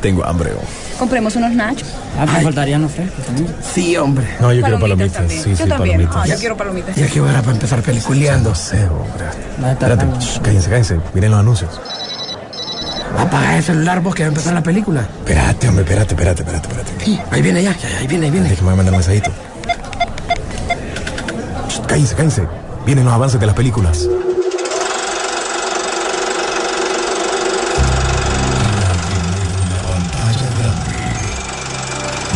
[0.00, 0.52] Tengo hambre.
[0.52, 0.98] oh.
[0.98, 1.88] Compremos unos nachos.
[2.18, 3.48] Ah, me faltarían los frescos también.
[3.62, 4.26] Sí, hombre.
[4.40, 5.16] No, yo quiero Palomitas palomitas.
[5.16, 5.42] también.
[5.42, 5.96] Sí, Yo sí, también.
[5.96, 6.16] palomitas.
[6.16, 6.96] Ah, yo quiero palomitas.
[6.96, 8.50] Ya que hora para empezar peliculeando.
[8.50, 9.70] No sé, hombre.
[9.72, 11.00] Espérate, shh, cállense, cállense.
[11.14, 11.80] Miren los anuncios.
[13.18, 15.00] Apaga el celular vos que va a empezar la película.
[15.20, 17.04] Espérate, hombre, espérate, espérate, espérate, espérate.
[17.04, 18.48] Sí, ahí viene ya, ahí viene, ahí viene.
[18.50, 19.30] Déjame mandar un mensajito.
[21.68, 22.42] Shh, Cállense, cállense.
[22.86, 24.06] Vienen los avances de las películas.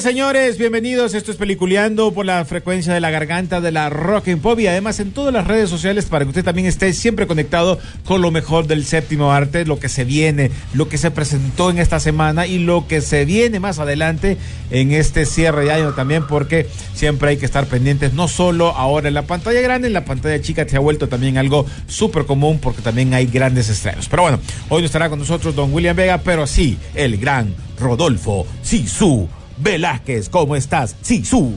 [0.00, 0.58] Señores.
[0.58, 1.14] Bienvenidos.
[1.14, 4.68] Esto es Peliculeando por la frecuencia de la garganta de la Rock and Pop y
[4.68, 8.30] además en todas las redes sociales para que usted también esté siempre conectado con lo
[8.30, 12.46] mejor del séptimo arte, lo que se viene, lo que se presentó en esta semana
[12.46, 14.36] y lo que se viene más adelante
[14.70, 19.08] en este cierre de año también, porque siempre hay que estar pendientes, no solo ahora
[19.08, 22.60] en la pantalla grande, en la pantalla chica se ha vuelto también algo súper común
[22.60, 24.08] porque también hay grandes estrenos.
[24.08, 28.46] Pero bueno, hoy no estará con nosotros don William Vega, pero sí, el gran Rodolfo
[28.62, 29.37] Sisu.
[29.60, 30.96] Velázquez, ¿cómo estás?
[31.02, 31.54] Sisu.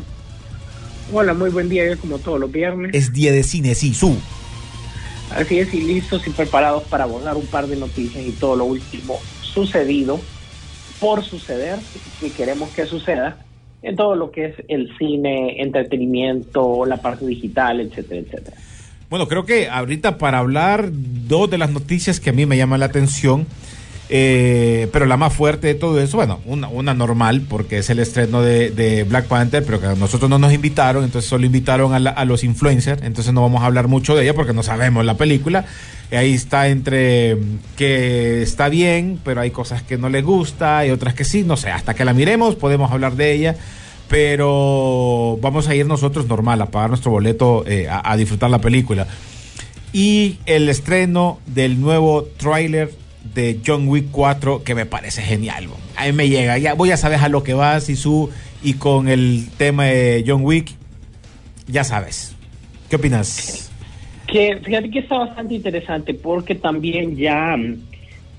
[1.13, 2.93] Hola, muy buen día, como todos los viernes.
[2.93, 4.17] Es día de cine, Sisu.
[5.35, 8.65] Así es, y listos y preparados para abordar un par de noticias y todo lo
[8.65, 10.19] último sucedido
[10.99, 11.79] por suceder
[12.21, 13.37] y queremos que suceda
[13.81, 18.57] en todo lo que es el cine, entretenimiento, la parte digital, etcétera, etcétera.
[19.09, 22.79] Bueno, creo que ahorita para hablar dos de las noticias que a mí me llaman
[22.79, 23.45] la atención,
[24.13, 27.99] eh, pero la más fuerte de todo eso, bueno, una, una normal, porque es el
[27.99, 32.25] estreno de, Black Panther, pero que a nosotros no nos invitaron, entonces solo invitaron a,
[32.25, 35.63] los influencers, entonces no vamos a hablar mucho de ella porque no sabemos la película.
[36.11, 40.89] Ahí está entre mm, que está bien, pero hay cosas que no le gusta y
[40.89, 43.55] otras que sí, no sé, hasta que la miremos podemos hablar de ella
[44.09, 48.59] pero vamos a ir nosotros normal a pagar nuestro boleto eh, a, a disfrutar la
[48.59, 49.07] película.
[49.93, 52.91] Y el estreno del nuevo tráiler
[53.23, 55.67] de John Wick 4 que me parece genial.
[55.67, 55.77] bo.
[55.95, 58.29] A mí me llega, ya voy a saber a lo que vas y su
[58.63, 60.71] y con el tema de John Wick
[61.67, 62.35] ya sabes.
[62.89, 63.71] ¿Qué opinas?
[64.27, 67.77] Que fíjate que está bastante interesante porque también ya mm,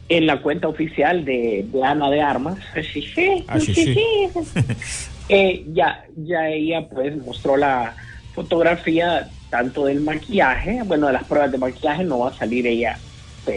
[0.09, 2.59] en la cuenta oficial de, de Ana de Armas,
[2.93, 3.95] sí, sí, Ah, sí, sí, sí.
[3.95, 4.61] sí,
[5.29, 7.95] eh, ya, ya ella pues mostró la
[8.35, 12.99] fotografía tanto del maquillaje, bueno, de las pruebas de maquillaje no va a salir ella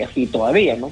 [0.03, 0.91] así todavía, ¿no?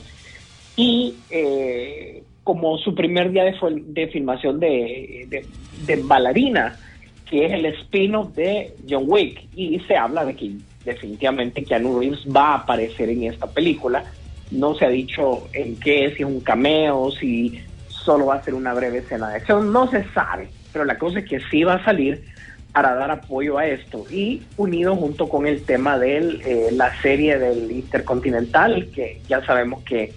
[0.76, 5.46] Y eh, como su primer día de, filmación de, de,
[7.30, 10.52] que es el spin-off de John Wick, y se habla de que
[10.84, 14.04] definitivamente Keanu Reeves va a aparecer en esta película.
[14.52, 18.54] No se ha dicho en qué, si es un cameo, si solo va a ser
[18.54, 21.76] una breve escena de acción, no se sabe, pero la cosa es que sí va
[21.76, 22.24] a salir
[22.74, 24.06] para dar apoyo a esto.
[24.12, 30.12] Y unido junto con el tema de la serie del Intercontinental, que ya sabemos que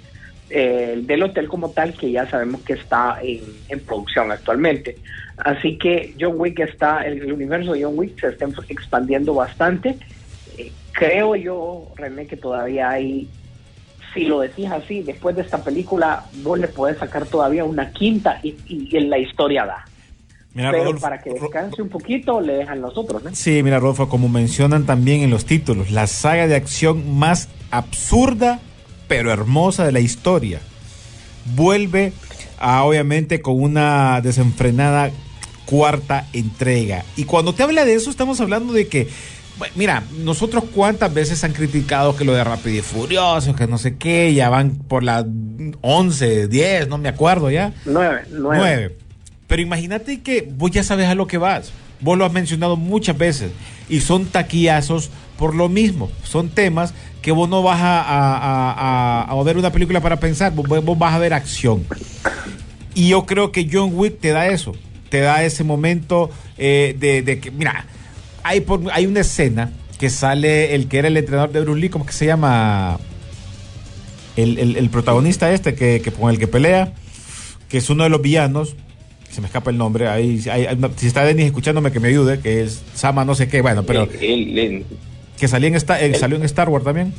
[0.51, 4.97] eh, del hotel como tal, que ya sabemos que está en, en producción actualmente.
[5.39, 9.97] Así que John Wick está, el, el universo de John Wick se está expandiendo bastante.
[10.56, 13.29] Eh, creo yo, René, que todavía hay,
[14.15, 18.41] si lo decís así, después de esta película, vos le podés sacar todavía una quinta
[18.43, 19.85] y, y, y la historia da.
[20.55, 23.35] Mira, Pero Rodolfo, para que descanse un poquito, le dejan los otros, ¿no?
[23.35, 28.61] Sí, mira, Rodolfo, como mencionan también en los títulos, la saga de acción más absurda
[29.08, 30.61] pero hermosa de la historia.
[31.55, 32.12] Vuelve
[32.58, 35.11] a, obviamente, con una desenfrenada
[35.67, 37.05] cuarta entrega.
[37.17, 39.08] Y cuando te habla de eso, estamos hablando de que,
[39.75, 43.97] mira, nosotros cuántas veces han criticado que lo de Rápido y Furioso, que no sé
[43.97, 45.26] qué, ya van por las
[45.81, 47.73] 11, 10, no me acuerdo ya.
[47.85, 48.58] Nueve, nueve.
[48.58, 48.97] Nueve.
[49.47, 51.73] Pero imagínate que vos ya sabes a lo que vas.
[52.00, 53.50] Vos lo has mencionado muchas veces.
[53.88, 56.11] Y son taquillazos por lo mismo.
[56.25, 56.94] Son temas
[57.26, 60.52] que vos no vas a, a- a- a- ver una película para pensar.
[60.55, 61.84] Vos, vos vas a ver acción.
[62.94, 64.76] Y yo creo que John Wick te da eso.
[65.08, 67.84] te da ese momento eh, de, de que, mira,
[68.44, 71.88] hay, por, hay una escena que sale el que era el entrenador de Bruce Lee,
[71.88, 72.99] ¿cómo que se llama?
[74.37, 76.93] El, el- el protagonista este que, que con el que pelea,
[77.69, 78.76] que es uno de los villanos,
[79.31, 82.38] se me escapa el nombre, ahí, ahí- ahí- si está Denis escuchándome que me ayude,
[82.38, 84.06] que es Sama no sé qué, bueno, pero
[85.38, 87.12] que salió en, Star, eh, salió en Star Wars también.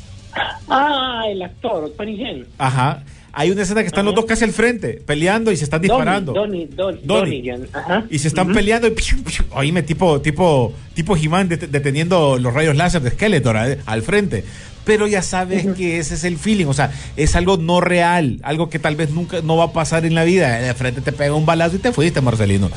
[0.70, 2.46] ah, el actor, Tony Yen.
[2.58, 3.04] Ajá.
[3.34, 6.34] Hay una escena que están los dos casi al frente, peleando y se están disparando.
[6.34, 7.54] Donnie, Donnie, Don- Donnie.
[7.72, 8.04] Ajá.
[8.10, 12.52] Y se están peleando y piu, piu, oíme, tipo, tipo, tipo He-Man det- deteniendo los
[12.52, 14.44] rayos láser de Skeletor eh, al frente.
[14.86, 18.70] Pero ya sabes que ese es el feeling, o sea, es algo no real, algo
[18.70, 20.60] que tal vez nunca no va a pasar en la vida.
[20.60, 22.72] De frente te pega un balazo y te fuiste, Marcelino.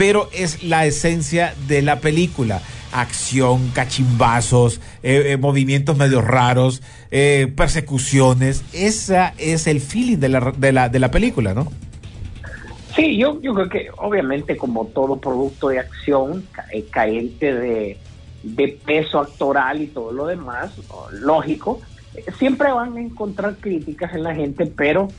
[0.00, 2.62] Pero es la esencia de la película.
[2.90, 6.80] Acción, cachimbazos, eh, eh, movimientos medio raros,
[7.10, 8.64] eh, persecuciones.
[8.72, 11.70] Esa es el feeling de la, de la, de la película, ¿no?
[12.96, 17.98] Sí, yo, yo creo que obviamente como todo producto de acción ca- carente de,
[18.42, 20.70] de peso actoral y todo lo demás,
[21.12, 21.82] lógico,
[22.38, 25.10] siempre van a encontrar críticas en la gente, pero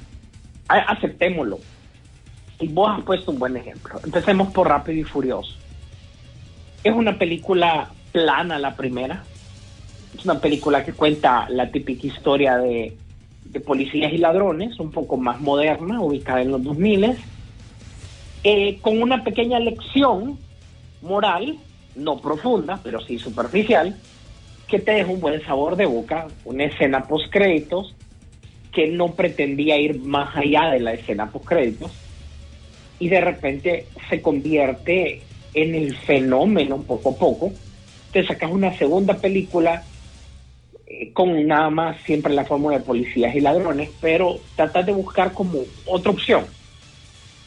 [0.67, 1.59] aceptémoslo.
[2.61, 3.99] Y vos has puesto un buen ejemplo.
[4.03, 5.55] Empecemos por Rápido y Furioso.
[6.83, 9.23] Es una película plana la primera.
[10.15, 12.95] Es una película que cuenta la típica historia de,
[13.65, 17.17] policías y ladrones, un poco más moderna, ubicada en los 2000
[18.43, 20.37] eh, con una pequeña lección
[21.01, 21.57] moral,
[21.95, 23.95] no profunda, pero sí superficial,
[24.67, 27.95] que te deja un buen sabor de boca, una escena post créditos
[28.71, 31.91] que no pretendía ir más allá de la escena post créditos
[33.01, 35.23] y de repente se convierte
[35.55, 37.51] en el fenómeno poco a poco.
[38.13, 39.83] Te sacas una segunda película
[40.85, 45.33] eh, con nada más siempre la fórmula de policías y ladrones, pero tratas de buscar
[45.33, 46.45] como otra opción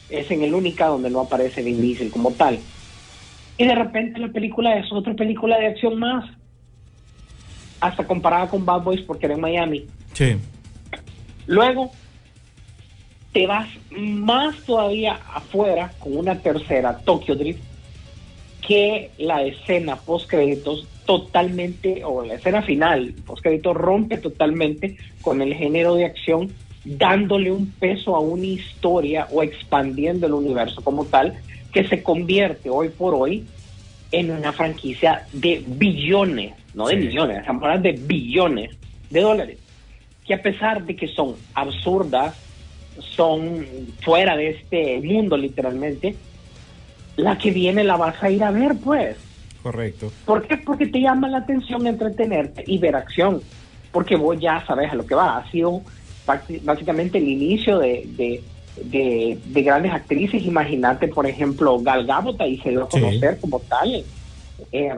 [0.09, 2.59] es en el única donde no aparece Vin Diesel como tal.
[3.57, 6.29] Y de repente la película es otra película de acción más,
[7.79, 9.85] hasta comparada con Bad Boys porque era en Miami.
[10.11, 10.35] Sí.
[11.47, 11.91] Luego
[13.35, 17.59] te vas más todavía afuera con una tercera, Tokyo Drift,
[18.65, 25.41] que la escena post créditos totalmente, o la escena final post créditos rompe totalmente con
[25.41, 26.53] el género de acción,
[26.85, 31.33] dándole un peso a una historia o expandiendo el universo como tal,
[31.73, 33.43] que se convierte hoy por hoy
[34.13, 37.07] en una franquicia de billones, no de Sí.
[37.07, 38.77] millones, estamos hablando de billones
[39.09, 39.57] de dólares,
[40.25, 42.37] que a pesar de que son absurdas,
[42.99, 43.65] son
[44.01, 46.15] fuera de este mundo literalmente,
[47.17, 49.17] la que viene la vas a ir a ver pues.
[49.63, 50.11] Correcto.
[50.25, 50.57] ¿Por qué?
[50.57, 53.41] Porque te llama la atención entretenerte y ver acción.
[53.91, 55.37] Porque vos ya sabes a lo que va.
[55.37, 55.81] Ha sido
[56.63, 58.43] básicamente el inicio de, de,
[58.83, 60.43] de- de grandes actrices.
[60.45, 62.99] Imagínate, por ejemplo, Gal Gadot y se dio a Sí.
[62.99, 64.03] conocer como tal.
[64.71, 64.91] Eh,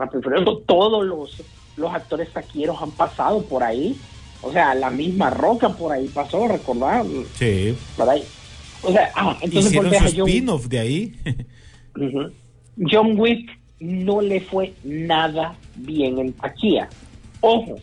[0.65, 1.41] todos los,
[1.77, 3.95] los actores taquilleros han pasado por ahí.
[4.41, 7.03] O sea, la misma Roca por ahí pasó, recordar,
[7.35, 7.75] Sí.
[7.95, 8.23] por ahí.
[8.83, 11.13] O sea, ah, entonces Hicieron su spin-off de ahí.
[12.89, 13.49] John Wick
[13.79, 16.89] no le fue nada bien en taquilla.
[17.41, 17.75] Ojo,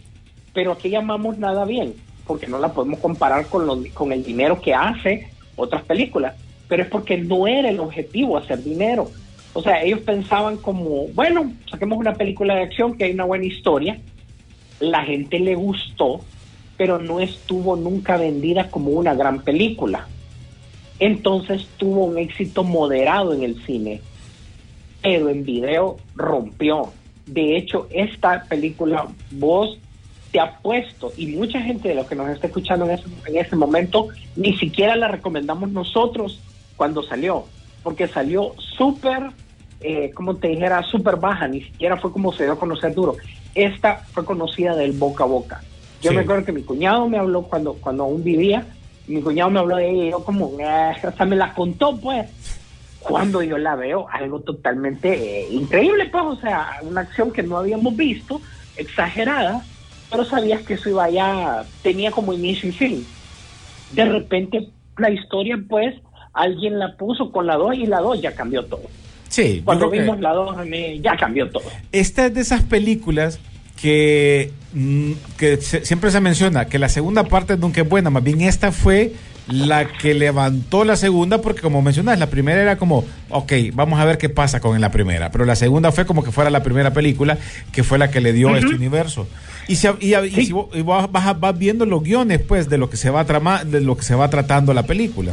[0.52, 1.94] pero aquí llamamos nada bien,
[2.26, 6.34] porque no la podemos comparar con, lo- con el dinero que hace otras películas,
[6.68, 9.10] pero es porque no era el objetivo hacer dinero.
[9.52, 13.44] O sea, ellos pensaban como, bueno, saquemos una película de acción que hay una buena
[13.44, 14.00] historia,
[14.80, 16.20] la gente le gustó,
[16.76, 20.07] pero no estuvo nunca vendida como una gran película.
[20.99, 24.00] Entonces tuvo un éxito moderado en el cine,
[25.02, 26.93] pero en video rompió.
[27.26, 29.78] De hecho, esta película, vos
[30.31, 33.54] te apuesto, y mucha gente de los que nos está escuchando en ese, en ese
[33.54, 36.40] momento, ni siquiera la recomendamos nosotros
[36.76, 37.45] cuando salió,
[37.85, 39.31] porque salió súper,
[39.81, 43.16] eh, como te dijera, súper baja, ni siquiera fue como se dio a conocer duro.
[43.54, 45.62] Esta fue conocida del boca a boca.
[46.04, 46.16] Yo Sí.
[46.16, 48.66] me acuerdo que mi cuñado me habló cuando, cuando aún vivía,
[49.06, 52.28] mi cuñado me habló de ella y yo como, "Ah", hasta me la contó pues.
[53.00, 57.56] Cuando yo la veo, algo totalmente eh, increíble pues, o sea, una acción que no
[57.56, 58.40] habíamos visto,
[58.76, 59.64] exagerada,
[60.11, 63.06] pero sabías que eso iba ya, tenía como inicio y fin.
[63.92, 64.68] De repente
[64.99, 65.94] la historia pues,
[66.34, 68.82] alguien la puso con la 2 y la 2 ya cambió todo.
[69.30, 69.62] Sí.
[69.64, 70.56] Cuando creo que- vimos la 2
[71.00, 71.64] ya cambió todo.
[71.92, 73.40] Esta es de esas películas
[73.81, 78.23] que, mm, que se- siempre se menciona que la segunda parte nunca es buena, más
[78.23, 79.12] bien esta fue
[79.47, 84.04] la que levantó la segunda, porque como mencionas, la primera era como, ok, vamos a
[84.07, 86.95] ver qué pasa con la primera, pero la segunda fue como que fuera la primera
[86.95, 87.37] película,
[87.71, 89.28] que fue la que le dio este universo.
[89.69, 90.47] Y, si, y, y Sí.
[90.47, 93.26] si vos- y vos vas, vas viendo los guiones, pues, de lo que se va
[93.26, 95.33] trama, de lo que se va tratando la película.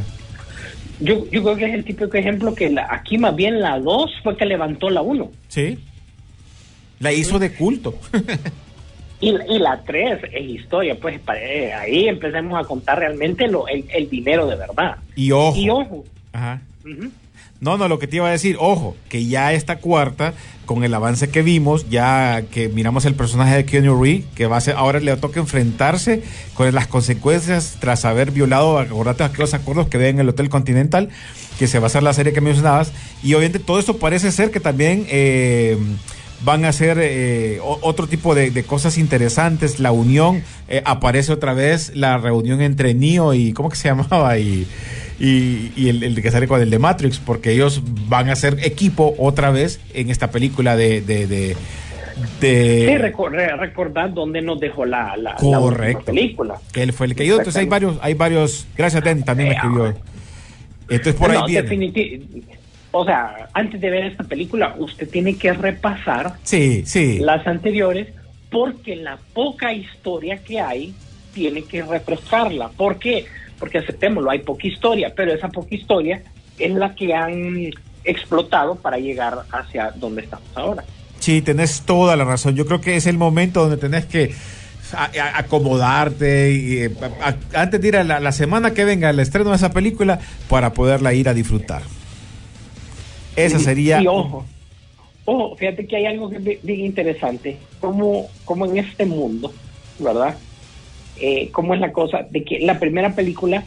[0.99, 4.11] Yo, yo creo que es el típico ejemplo que la- aquí más bien la 2
[4.23, 5.31] fue que levantó la 1.
[5.47, 5.79] Sí.
[7.01, 7.95] La hizo de culto.
[9.23, 13.67] Y, la- y la 3 es historia, pues eh, ahí empecemos a contar realmente lo,
[13.67, 14.95] el, el dinero de verdad.
[15.15, 15.55] y ojo.
[15.59, 16.59] Y ojo, Ajá.
[17.59, 20.33] No, no, lo que te iba a decir, ojo, que ya esta cuarta,
[20.65, 24.57] con el avance que vimos, ya que miramos el personaje de Keanu Reeves, que va
[24.57, 26.23] a ser, ahora le toca enfrentarse
[26.55, 31.09] con las consecuencias tras haber violado, acordate aquellos acuerdos que ve en el Hotel Continental,
[31.59, 32.91] que se va a hacer la serie que mencionabas,
[33.21, 35.77] y obviamente todo esto parece ser que también eh,
[36.43, 41.53] van a hacer eh, otro tipo de, de cosas interesantes, la unión, eh, aparece otra
[41.53, 44.37] vez la reunión entre Neo y, ¿cómo que se llamaba?
[44.37, 44.67] Y
[45.19, 48.57] y, y el, el que sale con el de Matrix, porque ellos van a ser
[48.63, 51.01] equipo otra vez en esta película de...
[51.01, 51.55] de, de,
[52.87, 56.05] sí, reco- re- recordar dónde nos dejó la, la, Correcto.
[56.05, 56.55] película.
[56.71, 57.37] que él fue el que ayudó.
[57.37, 58.65] Entonces hay varios, hay varios...
[58.75, 59.93] Gracias, también me escribió.
[60.89, 61.67] Entonces por ahí viene.
[62.91, 67.19] O sea, antes de ver esta película, usted tiene que repasar Sí, sí.
[67.19, 68.07] las anteriores
[68.49, 70.93] porque la poca historia que hay
[71.33, 72.67] tiene que refrescarla.
[72.69, 73.25] ¿Por qué?
[73.57, 76.21] Porque aceptémoslo, hay poca historia, pero esa poca historia
[76.59, 77.69] es la que han
[78.03, 80.83] explotado para llegar hacia donde estamos ahora.
[81.19, 82.55] Sí, tenés toda la razón.
[82.55, 84.33] Yo creo que es el momento donde tenés que
[84.93, 89.09] a- acomodarte y, eh, a- a- antes de ir a la, la semana que venga
[89.11, 90.19] el estreno de esa película
[90.49, 91.83] para poderla ir a disfrutar.
[93.35, 94.45] Esa sería Y ojo,
[95.25, 99.53] ojo, fíjate que hay algo que es bi- bien interesante, como, como en este mundo,
[99.99, 100.37] ¿verdad?
[101.19, 102.25] Eh, ¿Cómo es la cosa?
[102.29, 103.63] De que la primera película,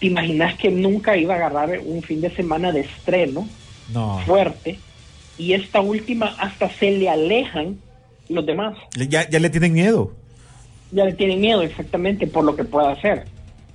[0.00, 3.48] ¿te imaginas que nunca iba a agarrar un fin de semana de estreno
[3.92, 4.20] no.
[4.26, 4.78] fuerte?
[5.36, 7.78] Y esta última hasta se le alejan
[8.28, 8.76] los demás.
[9.08, 10.12] Ya, ya le tienen miedo.
[10.92, 13.24] Ya le tienen miedo exactamente por lo que pueda hacer.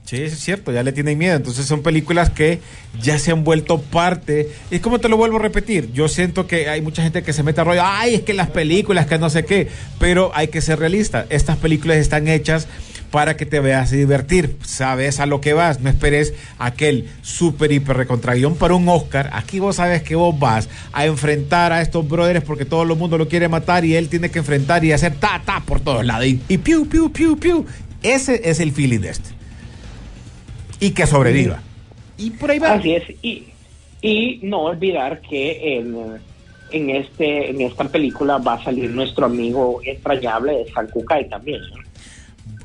[0.09, 1.35] Sí, es cierto, ya le tienen miedo.
[1.35, 2.57] Entonces son películas que
[2.99, 4.49] ya se han vuelto parte.
[4.71, 7.43] Y como te lo vuelvo a repetir, yo siento que hay mucha gente que se
[7.43, 9.67] mete a rollo, ay, es que las películas, que no sé qué,
[9.99, 11.27] pero hay que ser realista.
[11.29, 12.67] Estas películas están hechas
[13.11, 17.71] para que te veas a divertir, sabes a lo que vas, no esperes aquel super
[17.71, 19.29] hiper recontraguión para un Oscar.
[19.33, 23.19] Aquí vos sabes que vos vas a enfrentar a estos brothers porque todo el mundo
[23.19, 26.25] lo quiere matar y él tiene que enfrentar y hacer ta ta por todos lados
[26.25, 27.63] y, y piu piu piu piu.
[28.01, 29.38] Ese es el feeling de este
[30.79, 31.61] y que sobreviva.
[32.17, 32.73] Y por ahí va.
[32.73, 33.03] Así es.
[33.21, 33.45] Y,
[34.01, 35.95] y no olvidar que en,
[36.71, 41.61] en, este, en esta película va a salir nuestro amigo entrañable de San Kukai también.
[41.61, 41.81] ¿no?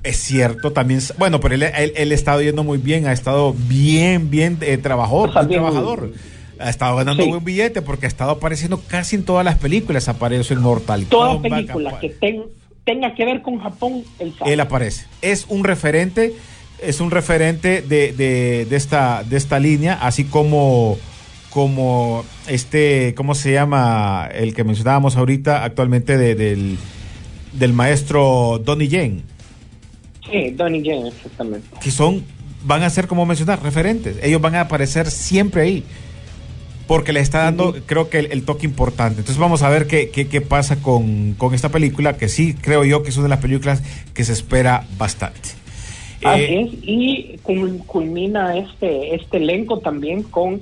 [0.03, 1.01] Es cierto, también.
[1.19, 4.77] Bueno, pero él, él, él ha estado yendo muy bien, ha estado bien, bien eh,
[4.79, 6.13] trabajador, O sea, bien trabajador.
[6.61, 7.29] Ha estado ganando Sí.
[7.31, 10.09] buen billete porque ha estado apareciendo casi en todas las películas.
[10.09, 12.45] Apareció en Mortal Toda Kombat, película que ten-
[12.85, 15.07] tenga que ver con Japón, él él aparece.
[15.23, 16.35] Es un referente,
[16.87, 20.99] es un referente de, de, de esta, de esta línea, así como,
[21.51, 24.29] como este, ¿cómo se llama?
[24.33, 26.79] El que mencionábamos ahorita actualmente de- del,
[27.53, 29.23] del maestro Donnie Yen.
[30.31, 31.69] Sí, Donnie Yen, exactamente.
[31.81, 32.25] que son,
[32.65, 34.17] van a ser como mencionar, referentes.
[34.23, 35.85] Ellos van a aparecer siempre ahí.
[36.87, 39.21] Porque le está dando, creo que el, el toque importante.
[39.21, 42.85] Entonces vamos a ver qué, qué, qué pasa con, con esta película, que sí creo
[42.85, 45.49] yo que es una de las películas que se espera bastante.
[46.25, 50.61] Así Eh, es, y cul- culmina este, este elenco también con,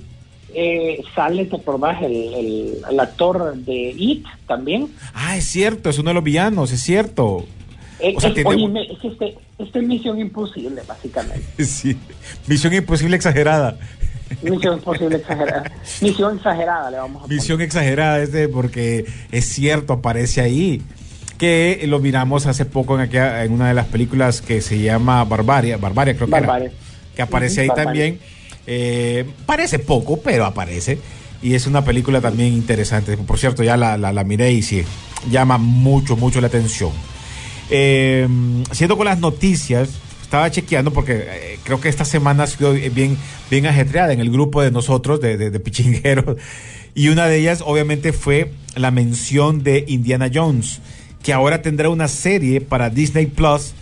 [0.54, 2.02] eh, sale, ¿te acordás?
[2.02, 4.88] El, el, el actor de It también.
[5.14, 7.46] ah, es cierto, es uno de los villanos, es cierto.
[8.00, 11.42] Eh, O sea, es, tiene- oye, me- es que este, este es Misión Imposible, básicamente.
[11.64, 11.96] Sí.
[12.48, 13.78] Misión imposible exagerada.
[14.42, 15.70] Misión Imposible exagerada.
[16.00, 17.38] Misión exagerada le vamos a poner.
[17.38, 20.82] Visión exagerada este porque es cierto, aparece ahí.
[21.42, 25.24] Que lo miramos hace poco en, aquella- en una de las películas que se llama
[25.24, 26.60] Barbaria, Barbaria creo que era,
[27.16, 27.84] que aparece ahí Barbaria.
[27.90, 28.18] también.
[28.68, 31.00] Eh, parece poco, pero aparece.
[31.42, 33.16] Y es una película también interesante.
[33.16, 34.84] Por cierto, ya la, la, la miré y sí,
[35.32, 36.92] llama mucho, mucho la atención.
[37.70, 38.28] Eh,
[38.70, 39.88] siendo con las noticias,
[40.22, 43.16] estaba chequeando porque eh, creo que esta semana ha sido bien,
[43.50, 46.36] bien ajetreada en el grupo de nosotros, de, de, de pichingueros.
[46.94, 50.80] Y una de ellas, obviamente, fue la mención de Indiana Jones,
[51.22, 53.72] que ahora tendrá una serie para Disney Plus,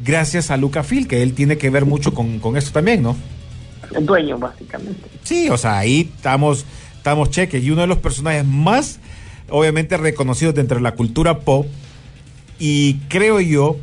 [0.00, 3.16] gracias a Luca Phil, que él tiene que ver mucho con, con esto también, ¿no?
[3.94, 5.08] El dueño, básicamente.
[5.22, 6.64] Sí, o sea, ahí estamos,
[6.96, 7.62] estamos cheques.
[7.62, 8.98] Y uno de los personajes más,
[9.48, 11.66] obviamente, reconocidos dentro de la cultura pop.
[12.58, 13.76] Y creo yo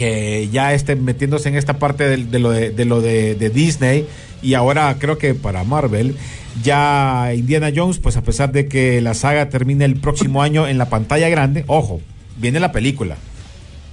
[0.00, 4.06] que ya estén metiéndose en esta parte de, de lo, de, de lo de, Disney.
[4.40, 6.16] Y ahora creo que para Marvel,
[6.62, 10.78] ya Indiana Jones, pues a pesar de que la saga termine el próximo año en
[10.78, 12.00] la pantalla grande, ojo,
[12.38, 13.16] viene la película.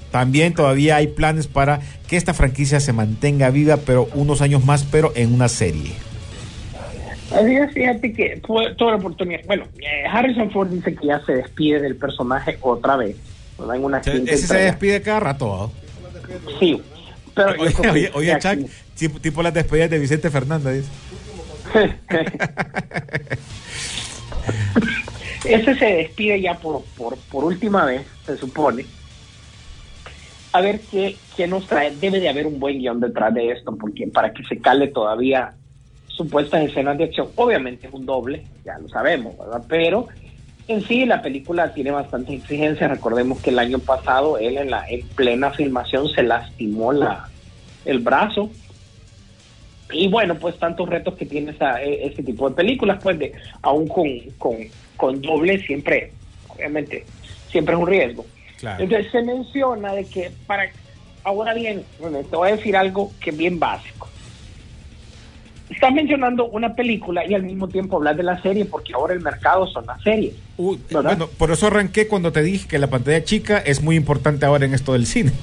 [0.10, 4.86] También todavía hay planes para que esta franquicia se mantenga viva, pero unos años más,
[4.90, 5.92] pero en una serie.
[7.36, 9.42] Así es, fíjate que fue toda la oportunidad.
[9.46, 13.18] Bueno, eh, Harrison Ford dice que ya se despide del personaje otra vez.
[13.60, 13.76] ¿verdad?
[13.76, 14.66] En una Ese se entrega.
[14.68, 15.70] despide cada rato.
[16.60, 16.82] Sí,
[17.36, 17.74] pero yo Oye,
[18.10, 18.66] que oye, Chuck, aquí-
[18.96, 20.86] tipo, tipo las despedidas de Vicente Fernández.
[25.46, 28.86] Ese se despide ya por, por, por última vez, se supone.
[30.54, 31.96] A ver qué, qué nos trae.
[31.96, 35.54] Debe de haber un buen guion detrás de esto, porque para que se cale todavía
[36.08, 39.64] supuestas escenas de acción, obviamente es un doble, ya lo sabemos, ¿verdad?
[39.70, 40.08] Pero
[40.68, 42.90] en sí la película tiene bastantes exigencias.
[42.90, 47.30] Recordemos que el año pasado él en la en plena filmación se lastimó la,
[47.86, 48.50] el brazo.
[49.92, 53.32] Y bueno, pues tantos retos que tiene esa, e- ese tipo de películas, pues de
[53.62, 54.08] aún con,
[54.38, 54.58] con,
[54.98, 56.12] con doble siempre,
[56.50, 57.06] obviamente,
[57.50, 58.26] siempre es un riesgo.
[58.58, 58.84] Claro.
[58.84, 60.70] Entonces se menciona de que para
[61.24, 64.10] ahora bien, René, te voy a decir algo que es bien básico.
[65.70, 69.22] Estás mencionando una película y al mismo tiempo hablar de la serie porque ahora el
[69.22, 70.34] mercado son las series.
[70.58, 71.18] Uy, ¿Verdad?
[71.18, 74.66] bueno, por eso arranqué cuando te dije que la pantalla chica es muy importante ahora
[74.66, 75.34] en esto del cine.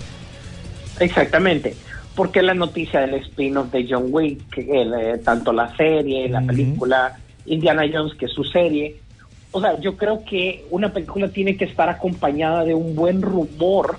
[0.99, 1.77] Exactamente.
[2.15, 7.19] Porque la noticia del spin-off de John Wick, que, eh, tanto la serie, la película
[7.45, 8.97] Indiana Jones, que es su serie.
[9.51, 13.99] O sea, yo creo que una película tiene que estar acompañada de un buen rumor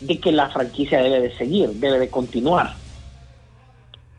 [0.00, 2.74] de que la franquicia debe de seguir, debe de continuar.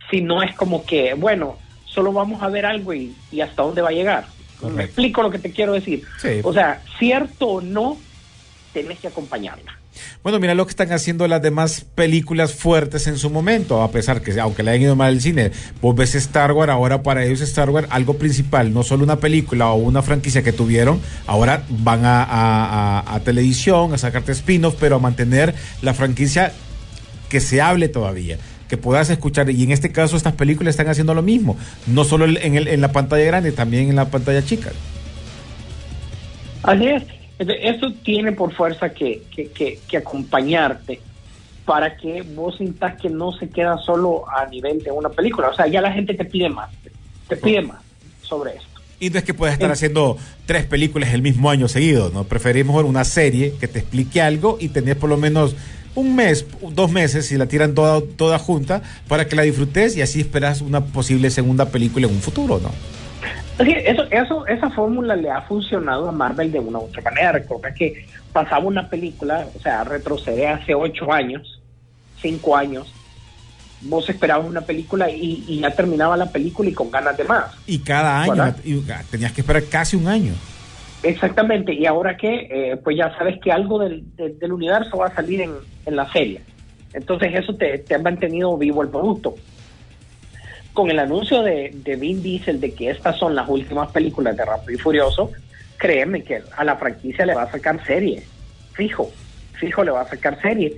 [0.09, 3.81] Si no es como que, bueno, solo vamos a ver algo y, y hasta dónde
[3.81, 4.25] va a llegar.
[4.59, 4.77] Correcto.
[4.77, 6.03] Me explico lo que te quiero decir.
[6.21, 6.39] Sí.
[6.43, 7.97] O sea, cierto o no,
[8.73, 9.75] tenés que acompañarla.
[10.23, 14.21] Bueno, mira lo que están haciendo las demás películas fuertes en su momento, a pesar
[14.21, 15.51] que, aunque le hayan ido mal el cine,
[15.81, 19.69] vos ves Star Wars, ahora para ellos Star Wars, algo principal, no solo una película
[19.71, 24.75] o una franquicia que tuvieron, ahora van a, a- a- a televisión, a sacarte spin-off,
[24.79, 26.53] pero a mantener la franquicia
[27.27, 28.37] que se hable todavía,
[28.69, 29.49] que puedas escuchar.
[29.49, 31.57] Y en este caso, estas películas están haciendo lo mismo,
[31.87, 34.71] no solo en, el- en la pantalla grande, también en la pantalla chica.
[36.63, 37.03] Así es.
[37.39, 40.99] Eso tiene por fuerza que, que, que, que acompañarte
[41.65, 45.49] para que vos sintas que no se queda solo a nivel de una película.
[45.49, 46.69] O sea, ya la gente te pide más,
[47.27, 47.79] te pide más
[48.21, 48.65] sobre esto.
[48.99, 52.25] Y no es que puedas estar haciendo tres películas el mismo año seguido, ¿no?
[52.25, 55.55] Preferimos una serie que te explique algo y tener por lo menos
[55.99, 60.01] un mes, dos meses, si la tiran toda, toda junta, para que la disfrutes y
[60.01, 62.71] así esperas una posible segunda película en un futuro, ¿no?
[63.59, 67.33] Eso, eso, esa fórmula le ha funcionado a Marvel de una u otra manera.
[67.33, 71.59] Recuerda que pasaba una película, o sea, retrocede hace ocho años,
[72.21, 72.93] cinco años.
[73.81, 77.51] Vos esperabas una película y, y ya terminaba la película y con ganas de más.
[77.67, 80.33] Y cada año ah, tenías que esperar casi un año.
[81.01, 85.07] Exactamente, y ahora que, eh, pues ya sabes que algo del, de- del universo va
[85.07, 86.43] a salir en, en la serie.
[86.93, 89.35] Entonces eso te, te ha mantenido vivo el producto.
[90.73, 94.45] Con el anuncio de, de Vin Diesel de que estas son las últimas películas de
[94.45, 95.31] Rápido y Furioso,
[95.77, 98.27] créeme que a la franquicia le va a sacar serie.
[98.73, 99.13] Fijo,
[99.53, 100.75] fijo le va a sacar serie.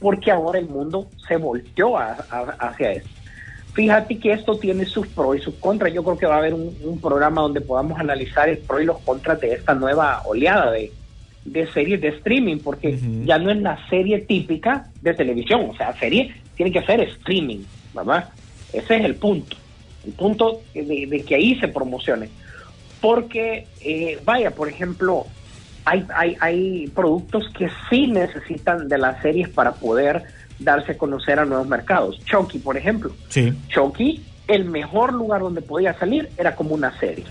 [0.00, 3.08] Porque ahora el mundo se volteó a- a- hacia eso.
[3.74, 5.92] Fíjate que esto tiene sus pros y sus contras.
[5.92, 8.86] Yo creo que va a haber un, un programa donde podamos analizar el pro y
[8.86, 10.90] los contras de esta nueva oleada de,
[11.44, 15.68] de series de streaming, porque ya no es la serie típica de televisión.
[15.70, 17.60] O sea, serie tiene que ser streaming,
[17.94, 18.30] ¿verdad?
[18.72, 19.56] Ese es el punto.
[20.04, 22.28] El punto de, de que ahí se promocione.
[23.00, 25.26] Porque, eh, vaya, por ejemplo,
[25.84, 30.24] hay, hay, hay productos que sí necesitan de las series para poder
[30.58, 32.18] darse a conocer a nuevos mercados.
[32.24, 33.12] Chucky, por ejemplo.
[33.28, 33.52] Sí.
[33.68, 37.26] Chucky, el mejor lugar donde podía salir era como una serie.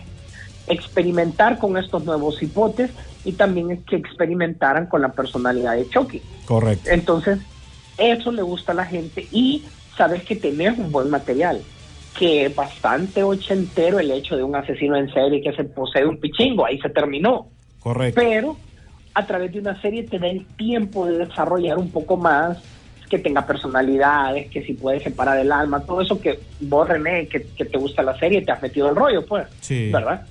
[0.67, 2.91] Experimentar con estos nuevos hipotes
[3.23, 6.21] y también que experimentaran con la personalidad de Chucky.
[6.45, 6.89] Correcto.
[6.89, 7.39] Entonces,
[7.97, 9.63] eso le gusta a la gente y
[9.97, 11.61] sabes que tenés un buen material,
[12.17, 16.19] que es bastante ochentero el hecho de un asesino en serie que se posee un
[16.19, 17.47] pichingo, ahí se terminó
[17.79, 18.21] Correcto.
[18.21, 18.57] pero
[19.13, 22.59] a través de una serie te da el tiempo de desarrollar un poco más,
[23.09, 27.41] que tenga personalidades, que si puede separar el alma, todo eso que vos, René, que,
[27.57, 29.89] que te gusta la serie, te has metido el rollo, pues, Sí.
[29.91, 30.25] ¿verdad?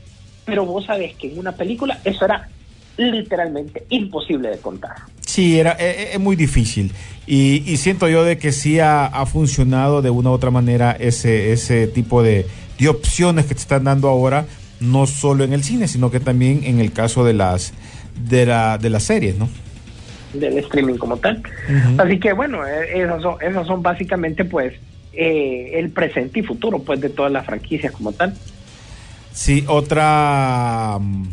[0.45, 2.49] Pero vos sabés que en una película eso era
[2.97, 4.97] literalmente imposible de contar.
[5.21, 6.93] Sí, era, es, es muy difícil.
[7.27, 10.93] Y, y siento yo de que sí ha, ha funcionado de una u otra manera
[10.93, 12.47] ese, ese tipo de,
[12.79, 14.47] de opciones que te están dando ahora,
[14.81, 17.73] no solo en el cine, sino que también en el caso de las
[18.29, 19.49] de, la, de las series, ¿no?
[20.41, 21.43] Del streaming como tal.
[21.99, 24.75] Así que bueno, eh, esas son, esas son básicamente pues
[25.13, 28.35] eh, el presente y futuro pues de todas las franquicias como tal.
[29.33, 31.25] Sí, otra mm,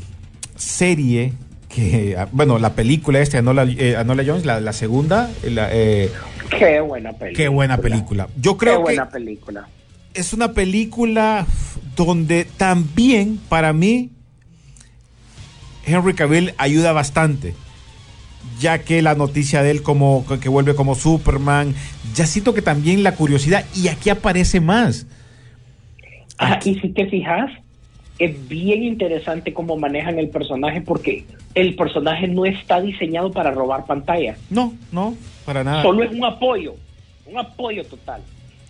[0.55, 1.33] serie
[1.69, 6.11] que, ah, bueno, la película esta, Anola, eh, Anola Jones, la, la segunda, la, eh,
[6.57, 7.37] Qué buena película.
[7.43, 8.27] qué buena película.
[8.37, 9.67] Yo Qué creo que película.
[10.13, 11.47] es una película
[11.95, 14.11] donde también para mí
[15.85, 17.55] Henry Cavill ayuda bastante.
[18.59, 21.73] Ya que la noticia de él como que vuelve como Superman,
[22.13, 25.07] ya siento que también la curiosidad y aquí aparece más.
[26.37, 27.51] Ajá, y si te fijas,
[28.19, 31.25] es bien interesante cómo manejan el personaje porque
[31.55, 34.37] el personaje no está diseñado para robar pantalla.
[34.49, 35.83] No, no, para nada.
[35.83, 36.75] Solo es un apoyo,
[37.25, 38.21] un apoyo total.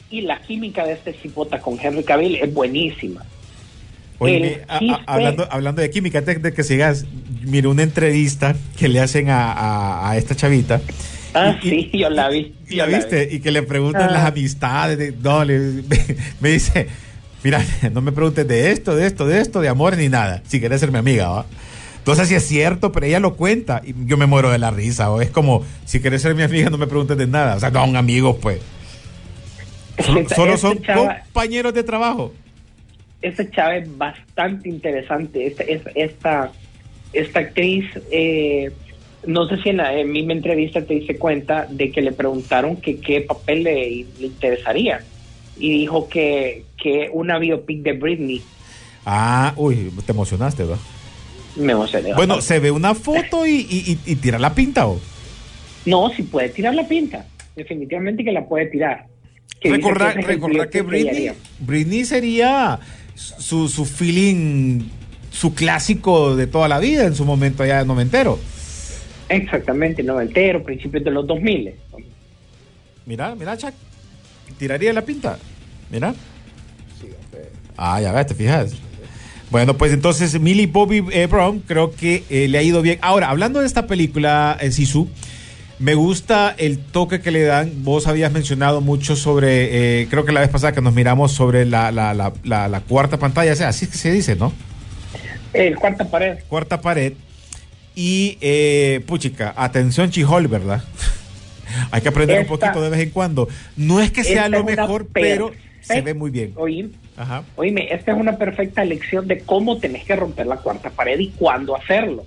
[0.10, 3.24] Y la química de este cipota con Henry Cavill es buenísima.
[4.24, 7.06] Oye, a- a- hablando, hablando de química, antes de que sigas,
[7.44, 10.82] mire una entrevista que le hacen a, a- esta chavita.
[11.34, 12.54] Ah, Y- sí, yo la vi.
[12.70, 14.12] Y la viste, y que le preguntan Ah.
[14.12, 14.98] las amistades.
[14.98, 15.84] de- no, le-
[16.40, 16.88] me, dice,
[17.44, 20.42] mira, no me preguntes de esto, de esto, de esto, de amor ni nada.
[20.48, 21.46] Si quieres ser mi amiga, ¿va?
[21.98, 25.10] Entonces sí es cierto, pero ella lo cuenta y yo me muero de la risa.
[25.10, 25.22] ¿o?
[25.22, 27.56] Es como, si quieres ser mi amiga, no me preguntes de nada.
[27.56, 28.60] O sea, no, son amigos, pues.
[30.36, 32.34] Solo, son compañeros de trabajo.
[33.24, 35.48] Esta chava es bastante interesante.
[35.48, 35.64] Esta,
[35.96, 36.52] esta,
[37.14, 38.70] esta, actriz, eh,
[39.26, 42.76] no sé si en la en misma entrevista te diste cuenta de que le preguntaron
[42.76, 45.02] que qué papel le, le interesaría.
[45.58, 48.42] Y dijo que, que una biopic de Britney.
[49.06, 50.78] Ah, uy, te emocionaste, ¿va?
[51.56, 52.14] Me emocioné.
[52.16, 55.00] Bueno, se ve una foto y, y- y- y tira la pinta, ¿o?
[55.86, 57.26] No, si puede tirar la pinta.
[57.56, 59.06] Definitivamente que la puede tirar.
[59.62, 61.32] Que Recordar, que recordar que Britney.
[61.60, 62.80] Britney sería
[63.15, 64.82] su, su feeling,
[65.32, 68.39] su clásico de toda la vida en su momento allá noventero.
[69.30, 71.73] Exactamente, noventero, principios de los 2000.
[73.06, 73.73] Mira, mira, Chuck.
[74.58, 75.38] Tiraría la pinta.
[75.89, 76.13] Mira.
[77.76, 78.73] Ah, ya ves, te fijas.
[79.49, 82.97] Bueno, pues entonces Millie Bobby eh, Brown creo que eh, le ha ido bien.
[83.02, 85.08] Ahora, hablando de esta película, eh, Sisu,
[85.84, 87.84] me gusta el toque que le dan.
[87.84, 91.65] Vos habías mencionado mucho sobre, eh, creo que la vez pasada que nos miramos sobre
[91.65, 94.54] la, la, la, la, la cuarta pantalla, o sea, así se dice, ¿no?
[95.52, 96.38] El cuarta pared.
[96.48, 97.13] Cuarta pared.
[97.96, 100.82] Y, eh, puchica, atención Chihol, ¿verdad?
[101.91, 103.50] Hay que aprender Esta- un poquito de vez en cuando.
[103.76, 106.54] No es que sea lo mejor, pero se ve muy bien.
[106.56, 107.43] Oí, Ajá.
[107.58, 111.30] Oíme, esta es una perfecta lección de cómo tenés que romper la cuarta pared y
[111.32, 112.26] cuándo hacerlo.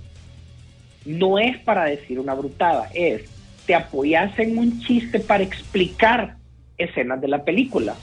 [1.05, 3.23] No es para decir una brutada, es
[3.67, 6.37] te apoyas en un chiste para explicar
[6.77, 7.93] escenas de la película.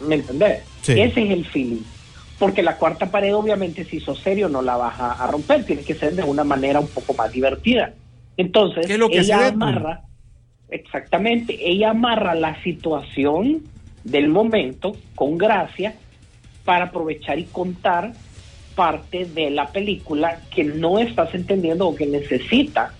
[0.00, 0.62] ¿Me entendés?
[0.80, 0.92] Sí.
[0.92, 1.82] Ese es el feeling.
[2.38, 5.64] Porque la cuarta pared, obviamente, si sos serio, no la vas a, a romper.
[5.66, 7.92] Tiene que ser de una manera un poco más divertida.
[8.36, 10.02] Entonces, ¿Qué es lo que ella amarra,
[10.70, 13.64] exactamente, ella amarra la situación
[14.04, 15.96] del momento con gracia
[16.64, 18.12] para aprovechar y contar
[18.76, 22.94] parte de la película que no estás entendiendo o que necesita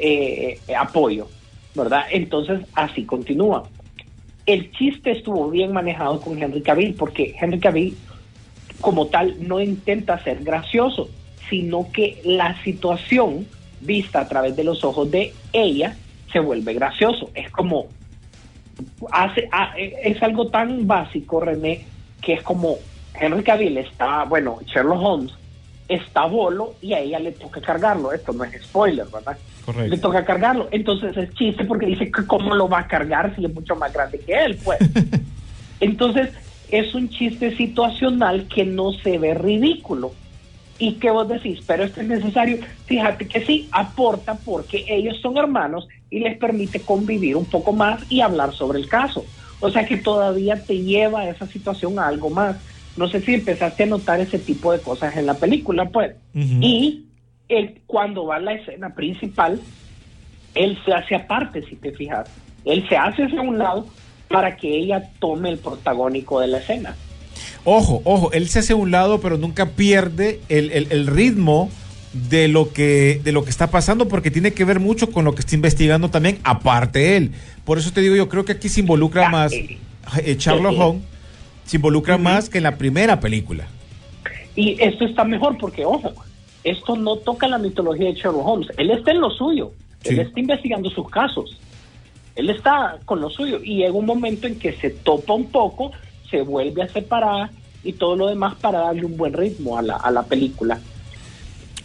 [0.00, 1.28] eh, apoyo,
[1.74, 2.04] ¿verdad?
[2.10, 3.64] Entonces así continúa.
[4.46, 7.96] El chiste estuvo bien manejado con Henry Cavill porque Henry Cavill
[8.80, 11.08] como tal no intenta ser gracioso,
[11.50, 13.46] sino que la situación
[13.80, 15.96] vista a través de los ojos de ella
[16.32, 17.30] se vuelve gracioso.
[17.34, 17.88] Es como
[19.10, 21.84] hace ah, eh, es algo tan básico, René,
[22.22, 22.76] que es como
[23.20, 25.32] Henry Cavill está, bueno, Sherlock Holmes
[25.88, 28.12] está bolo y a ella le toca cargarlo.
[28.12, 29.36] Esto no es spoiler, ¿verdad?
[29.68, 29.94] Correcto.
[29.94, 30.68] Le toca cargarlo.
[30.70, 33.92] Entonces es chiste porque dice que cómo lo va a cargar si es mucho más
[33.92, 34.78] grande que él, pues.
[35.80, 36.30] Entonces
[36.70, 40.14] es un chiste situacional que no se ve ridículo.
[40.78, 41.60] ¿Y que vos decís?
[41.66, 42.56] Pero esto es necesario.
[42.86, 48.00] Fíjate que sí, aporta porque ellos son hermanos y les permite convivir un poco más
[48.10, 49.26] y hablar sobre el caso.
[49.60, 52.56] O sea que todavía te lleva a esa situación a algo más.
[52.96, 56.14] No sé si empezaste a notar ese tipo de cosas en la película, pues.
[56.34, 57.04] Y
[57.48, 59.60] él, cuando va a la escena principal,
[60.54, 62.28] él se hace aparte, si te fijas.
[62.64, 63.86] Él se hace hacia un lado
[64.28, 66.96] para que ella tome el protagónico de la escena.
[67.64, 71.70] Ojo, ojo, él se hace a un lado, pero nunca pierde el, el- el ritmo
[72.12, 75.34] de lo que de lo que está pasando porque tiene que ver mucho con lo
[75.34, 77.32] que está investigando también aparte él
[77.66, 79.76] por eso te digo yo creo que aquí se involucra más eh,
[80.24, 81.02] eh, Sherlock eh, Holmes
[81.66, 82.24] se involucra Ujú.
[82.24, 83.66] más que en la primera película
[84.56, 86.10] Y esto está mejor porque, ojo,
[86.64, 88.68] esto no toca la mitología de Sherlock Holmes.
[88.76, 89.72] Él está en lo suyo.
[90.04, 91.58] Él está investigando sus casos.
[92.36, 93.60] Él está con lo suyo.
[93.62, 95.92] Y llega un momento en que se topa un poco,
[96.30, 97.50] se vuelve a separar
[97.82, 100.78] y todo lo demás para darle un buen ritmo a la, a la película.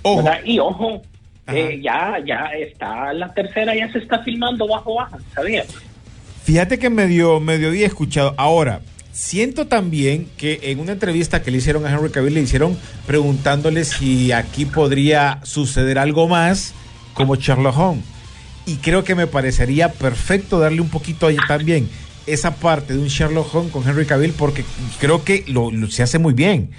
[0.03, 0.29] ojo.
[0.45, 1.01] Y ojo,
[1.47, 5.67] eh, ya, ya está la tercera, ya se está filmando bajo baja, ¿sabías?
[6.43, 8.33] Fíjate que medio, medio había escuchado.
[8.38, 8.81] Ahora,
[9.13, 13.86] siento también que en una entrevista que le hicieron a Henry Cavill, le hicieron preguntándole
[13.86, 16.73] si aquí podría suceder algo más
[17.13, 18.04] como Sherlock Holmes.
[18.65, 21.88] Y creo que me parecería perfecto darle un poquito ahí también.
[22.26, 24.63] esa parte de un Sherlock Holmes con Henry Cavill porque
[24.99, 26.71] creo que lo, se hace muy bien.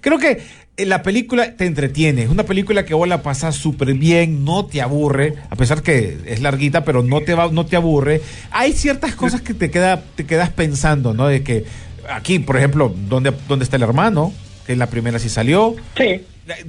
[0.00, 0.40] Creo que
[0.76, 4.82] la película te entretiene, es una película que vos la pasas súper bien, no te
[4.82, 8.20] aburre, a pesar que es larguita, pero no te va, no te aburre.
[8.50, 11.28] Hay ciertas cosas que te queda, te quedas pensando, ¿no?
[11.28, 11.64] De que
[12.10, 14.32] aquí, por ejemplo, ¿dónde, dónde está el hermano?
[14.66, 15.76] Que en la primera sí salió.
[15.96, 16.22] Sí,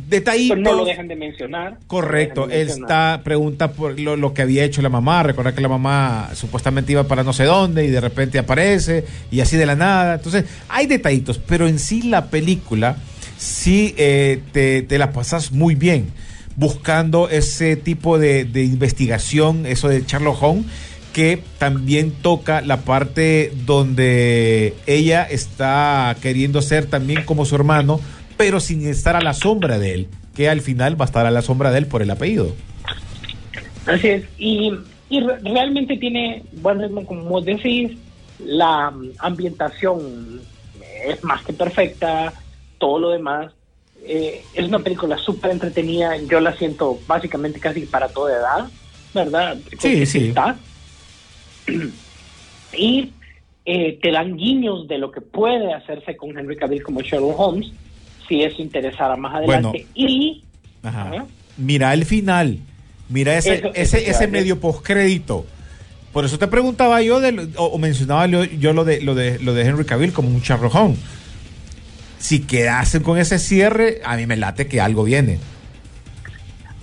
[0.07, 0.57] Detallitos.
[0.59, 1.79] pero no lo dejan de mencionar.
[1.87, 3.15] Correcto, No lo dejan de mencionar.
[3.17, 6.91] esta pregunta por lo, lo que había hecho la mamá, recordar que la mamá supuestamente
[6.91, 10.15] iba para no sé dónde y de repente aparece y así de la nada.
[10.15, 12.97] Entonces, hay detallitos, pero en sí la película
[13.37, 16.07] sí eh, te, la pasas muy bien
[16.55, 20.65] buscando ese tipo de, investigación, eso de Sherlock Holmes,
[21.11, 27.99] que también toca la parte donde ella está queriendo ser también como su hermano,
[28.37, 31.31] pero sin estar a la sombra de él, que al final va a estar a
[31.31, 32.55] la sombra de él por el apellido.
[33.85, 34.71] Así es, y,
[35.09, 37.91] y re- realmente tiene buen ritmo, como decís,
[38.39, 40.41] la mm, ambientación
[41.07, 42.33] es más que perfecta,
[42.85, 43.51] todo lo demás.
[44.07, 48.69] eh, es una película súper entretenida, yo la siento básicamente casi para toda edad,
[49.15, 49.57] ¿verdad?
[49.67, 50.27] Porque sí.
[50.27, 50.55] está.
[52.77, 53.11] Y
[53.65, 57.71] eh, te dan guiños de lo que puede hacerse con Henry Cavill como Sherlock Holmes,
[58.27, 59.87] si eso interesara más adelante.
[59.95, 60.11] Bueno.
[60.11, 60.43] y
[60.83, 61.01] Ajá.
[61.09, 61.25] Ajá.
[61.57, 62.59] Mira el final,
[63.09, 65.45] mira ese, Eso- ese, eso ese medio postcrédito.
[66.11, 69.39] Por eso te preguntaba yo de, o, o mencionaba yo, yo lo de lo de
[69.39, 70.97] lo de Henry Cavill como un charrojón.
[72.17, 75.39] Si quedasen con ese cierre, a mí me late que algo viene.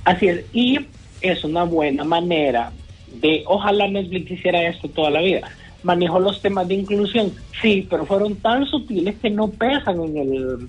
[0.04, 0.78] Así es, y
[1.20, 2.72] es una buena manera
[3.20, 5.48] de, ojalá Netflix hiciera esto toda la vida.
[5.82, 10.68] Manejó los temas de inclusión, sí, pero fueron tan sutiles que no pesan en el,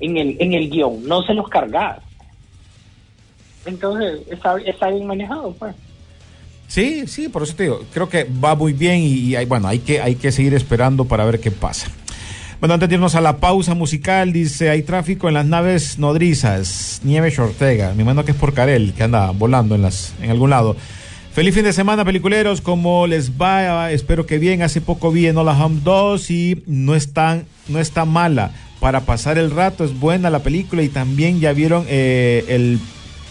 [0.00, 1.98] en el, en el guion, no se los cargas.
[3.66, 5.74] Entonces, está, está bien manejado, pues.
[6.68, 9.68] Sí, sí, por eso te digo, creo que va muy bien y, y hay, bueno,
[9.68, 11.90] hay que, hay que seguir esperando para ver qué pasa.
[12.60, 17.00] Bueno, antes de irnos a la pausa musical, dice, hay tráfico en las naves nodrizas,
[17.04, 20.50] Nieves Ortega, mi mano que es por Carel, que anda volando en, las, en algún
[20.50, 20.76] lado.
[21.32, 23.90] Feliz fin de semana, peliculeros, ¿cómo les va?
[23.90, 27.80] Espero que bien, hace poco vi en Hola Home 2 y no es, tan, no
[27.80, 28.52] está mala.
[28.78, 32.78] Para pasar el rato es buena la película y también ya vieron eh, el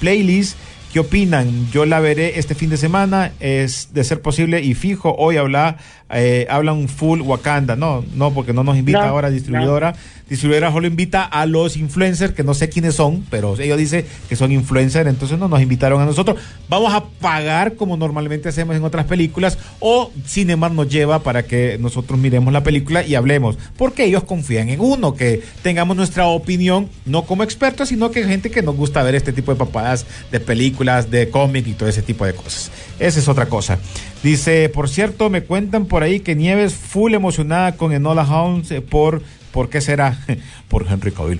[0.01, 0.57] playlist.
[0.91, 1.71] ¿Qué opinan?
[1.71, 5.77] Yo la veré este fin de semana, es de ser posible y fijo, hoy habla,
[6.15, 9.95] eh, hablan full Wakanda, no, no, porque no nos invita No, ahora distribuidora,
[10.29, 14.35] distribuidora solo invita a los influencers, que no sé quiénes son, pero ellos dicen que
[14.35, 18.83] son influencers, entonces no nos invitaron a nosotros, vamos a pagar como normalmente hacemos en
[18.83, 24.05] otras películas, o Cinemark nos lleva para que nosotros miremos la película y hablemos, porque
[24.05, 28.61] ellos confían en uno, que tengamos nuestra opinión, no como expertos, sino que gente que
[28.61, 32.25] nos gusta ver este tipo de papadas de películas, de cómic y todo ese tipo
[32.25, 32.71] de cosas.
[32.99, 33.79] Esa es otra cosa.
[34.21, 38.81] Dice, por cierto, me cuentan por ahí que Nieves full emocionada con Enola Holmes eh,
[38.81, 39.21] por
[39.53, 40.17] ¿Por qué será?
[40.67, 41.39] Por Henry Cavill.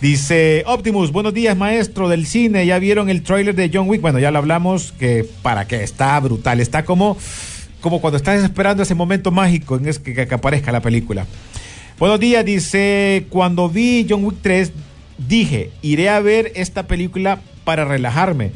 [0.00, 2.66] Dice Optimus, buenos días maestro del cine.
[2.66, 4.00] ¿Ya vieron el tráiler de John Wick?
[4.00, 6.58] Bueno, ya lo hablamos, que para qué, está brutal.
[6.58, 7.16] Está como,
[7.80, 11.24] como cuando estás esperando ese momento mágico en es que, que aparezca la película.
[12.00, 14.72] Buenos días, dice, cuando vi John Wick 3,
[15.28, 18.50] dije, iré a ver esta película para relajarme,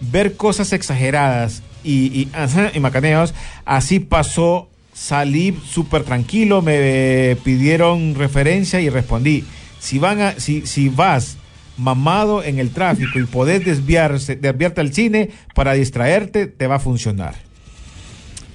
[0.00, 3.34] ver cosas exageradas y, y, ajá, y macaneos.
[3.64, 9.44] Así pasó, salí súper tranquilo, me pidieron referencia y respondí,
[9.78, 11.36] si, van a, si, si vas
[11.76, 16.80] mamado en el tráfico y podés desviarse, desviarte al cine para distraerte, te va a
[16.80, 17.36] funcionar.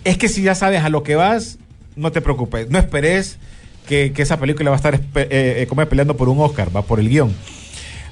[0.04, 1.58] Es que si ya sabes a lo que vas,
[1.96, 3.38] no te preocupes, no esperes
[3.88, 6.82] que, que esa película va a estar eh, eh, como peleando por un Oscar, va
[6.82, 7.34] por el guion.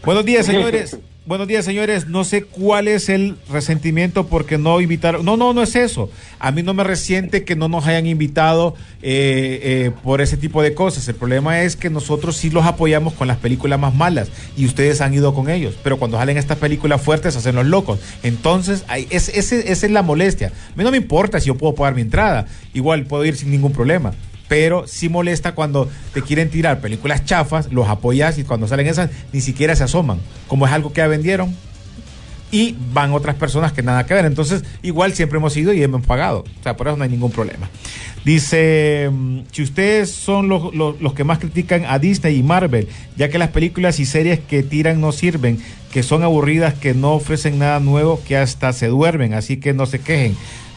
[0.04, 0.98] Buenos días, señores.
[1.24, 2.08] Buenos días, señores.
[2.08, 5.24] No sé cuál es el resentimiento porque no invitaron.
[5.24, 6.10] No, no, no es eso.
[6.40, 10.64] A mí no me resiente que no nos hayan invitado eh, eh, por ese tipo
[10.64, 11.08] de cosas.
[11.08, 15.00] El problema es que nosotros sí los apoyamos con las películas más malas y ustedes
[15.00, 15.76] han ido con ellos.
[15.84, 18.00] Pero cuando salen estas películas fuertes, hacen los locos.
[18.24, 20.48] Entonces, ahí, es, esa es la molestia.
[20.48, 22.48] A mí no me importa si yo puedo pagar mi entrada.
[22.74, 24.16] Igual puedo ir sin ningún problema
[24.52, 29.10] pero sí molesta cuando te quieren tirar películas chafas, los apoyas y cuando salen esas
[29.32, 31.56] ni siquiera se asoman, como es algo que ya vendieron
[32.52, 34.26] y van otras personas que nada que ver.
[34.26, 36.44] Entonces, igual siempre hemos ido y hemos pagado.
[36.60, 37.70] O sea, por eso no hay ningún problema.
[38.26, 42.90] Dice, mm, si ustedes son los, los, los que más critican a Disney y Marvel,
[43.16, 45.60] ya que las películas y series que tiran no sirven,
[45.94, 49.86] que son aburridas, que no ofrecen nada nuevo, que hasta se duermen, así que no
[49.86, 50.36] se quejen.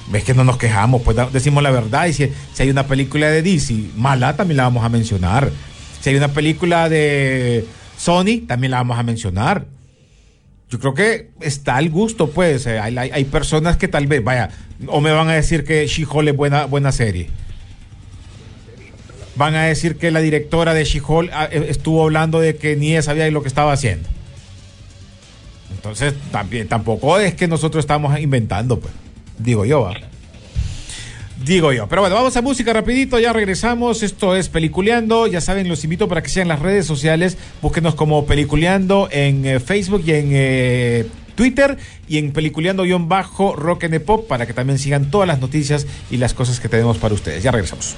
[0.09, 2.07] Ves que no nos quejamos, pues decimos la verdad.
[2.07, 5.51] Y si, si hay una película de DC mala, también la vamos a mencionar.
[6.01, 7.65] Si hay una película de
[7.97, 9.65] Sony, también la vamos a mencionar.
[10.71, 12.67] Yo creo que está al gusto, pues.
[12.67, 14.51] Eh, Hay, hay- personas que tal vez, vaya,
[14.89, 17.31] o me van a decir que She-Hulk es buena, buena serie.
[19.37, 22.91] van a decir que la directora de She-Hulk ah, eh, estuvo hablando de que ni
[22.93, 24.09] ella sabía lo que estaba haciendo.
[25.75, 28.93] Entonces, también, tampoco es que nosotros estamos inventando, pues.
[29.39, 29.95] Digo yo, ¿va?
[31.45, 31.89] Digo yo.
[31.89, 34.03] Pero bueno, vamos a música rapidito, ya regresamos.
[34.03, 35.27] Esto es Peliculeando.
[35.27, 37.37] Ya saben, los invito para que sean las redes sociales.
[37.61, 41.77] Búsquenos como Peliculeando en eh, Facebook y en eh, Twitter
[42.09, 46.33] y en Peliculeando-Bajo Rock and Pop para que también sigan todas las noticias y las
[46.33, 47.43] cosas que tenemos para ustedes.
[47.43, 47.97] Ya regresamos.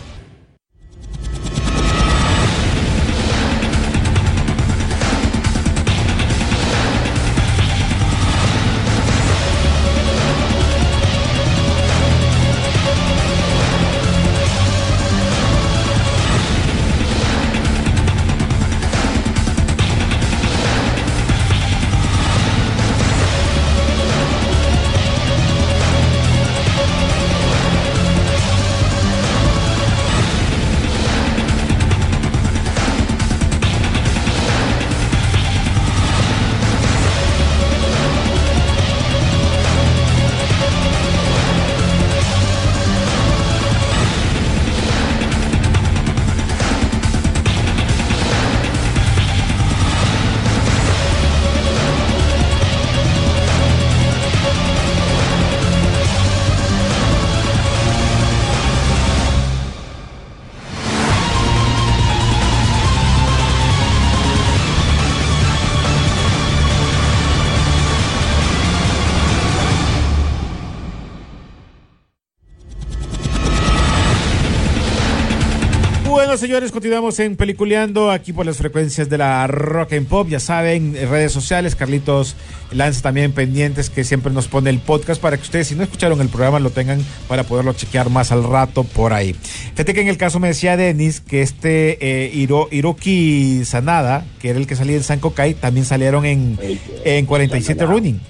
[76.39, 80.29] Señores, continuamos en Peliculeando aquí por las frecuencias de la Rock and Pop.
[80.29, 82.37] Ya saben, en redes sociales, Carlitos
[82.73, 86.21] Lance también pendientes que siempre nos pone el podcast para que ustedes, si no escucharon
[86.21, 89.33] el programa, lo tengan para poderlo chequear más al rato por ahí.
[89.33, 94.51] Fíjate que en el caso me decía Denis que este eh, Hiro, Hiroki Sanada, que
[94.51, 96.59] era el que salía en San Kai, también salieron en,
[97.05, 98.21] en 47 Running.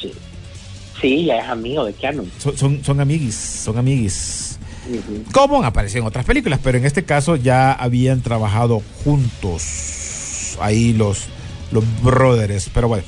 [0.00, 0.12] Sí.
[1.00, 2.30] Sí, ya es amigo de Canon.
[2.38, 4.58] Son, son, son amiguis, son amiguis.
[5.32, 10.56] Como han aparecido en otras películas, pero en este caso ya habían trabajado juntos.
[10.60, 11.24] Ahí los,
[11.72, 12.68] los brothers.
[12.72, 13.04] Pero bueno,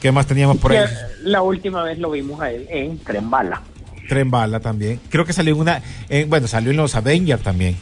[0.00, 0.84] ¿qué más teníamos por ahí?
[1.22, 3.62] La última vez lo vimos a él en Tren Bala.
[4.08, 5.00] Tren Bala también.
[5.08, 5.82] Creo que salió en una.
[6.08, 7.76] en- bueno, salió en los Avengers también.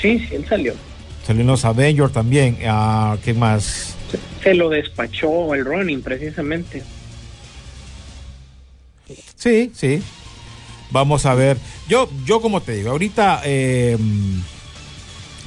[0.00, 0.74] Sí, sí, él salió.
[1.26, 2.58] Salió en los Avengers también.
[2.66, 3.94] Ah, ¿Qué más?
[4.10, 6.82] Se, se lo despachó el Ronin, precisamente.
[9.36, 10.02] Sí, sí.
[10.90, 11.58] Vamos a ver.
[11.88, 13.96] Yo, yo como te digo, ahorita eh,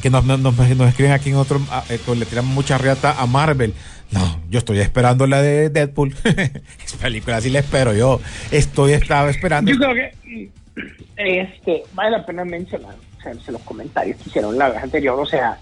[0.02, 3.26] que nos, nos, escriben aquí en otro, ah, eh, que le tiramos mucha reata a
[3.26, 3.74] Marvel.
[4.12, 6.14] No, yo estoy esperando la de Deadpool.
[6.24, 8.20] es película, así la espero yo.
[8.52, 9.72] Estoy estaba esperando.
[9.72, 10.82] Yo creo que mm,
[11.18, 15.20] este, vale la pena mencionar o sea, los comentarios que hicieron la vez anterior.
[15.20, 15.58] O sea,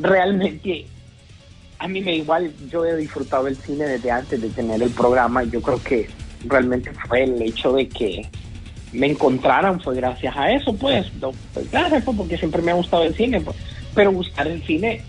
[0.00, 0.86] realmente
[1.78, 5.44] a mí me igual, yo he disfrutado el cine desde antes de tener el programa.
[5.44, 6.08] Yo creo que
[6.46, 8.28] realmente fue el hecho de que
[8.94, 11.12] me encontraran, fue gracias a eso, pues.
[11.20, 13.56] No, pues gracias, pues, porque siempre me ha gustado el cine, pues.
[13.94, 15.02] Pero buscar el cine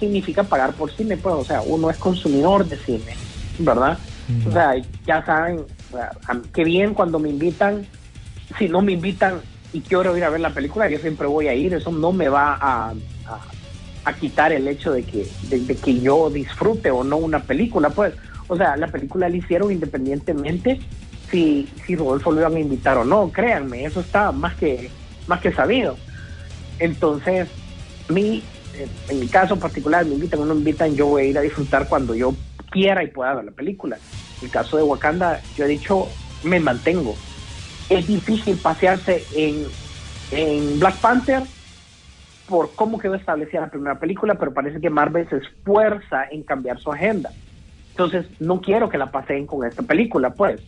[0.00, 1.34] significa pagar por cine, pues.
[1.34, 3.12] O sea, uno es consumidor de cine,
[3.58, 3.98] ¿verdad?
[4.48, 4.74] O sea,
[5.06, 7.84] ya saben, o sea, a- qué bien cuando me invitan.
[8.58, 9.40] Si no me invitan
[9.72, 11.74] y quiero ir a ver la película, yo siempre voy a ir.
[11.74, 12.90] Eso no me va a,
[13.26, 13.40] a-
[14.04, 17.90] a quitar el hecho de que, de, de que yo disfrute o no una película,
[17.90, 18.14] pues.
[18.48, 20.80] O sea, la película la hicieron independientemente
[21.32, 24.90] si, si Rodolfo lo iban a invitar o no, créanme, eso está más que,
[25.26, 25.96] más que sabido.
[26.78, 27.48] Entonces,
[28.08, 31.26] mi, eh, en mi caso particular, me invitan o no me invitan, yo voy a
[31.26, 32.34] ir a disfrutar cuando yo
[32.70, 33.96] quiera y pueda ver la película.
[33.96, 36.08] En el caso de Wakanda, yo he dicho,
[36.42, 37.14] me mantengo.
[37.88, 39.66] Es difícil pasearse en,
[40.30, 41.44] en Black Panther
[42.46, 46.78] por cómo quedó establecida la primera película, pero parece que Marvel se esfuerza en cambiar
[46.78, 47.30] su agenda.
[47.90, 50.60] Entonces, no quiero que la paseen con esta película, pues.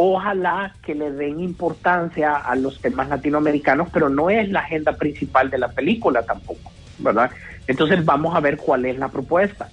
[0.00, 5.50] Ojalá que le den importancia a los temas latinoamericanos, pero no es la agenda principal
[5.50, 6.70] de la película tampoco,
[7.00, 7.32] ¿verdad?
[7.66, 9.68] Entonces, vamos a ver cuál es la propuesta.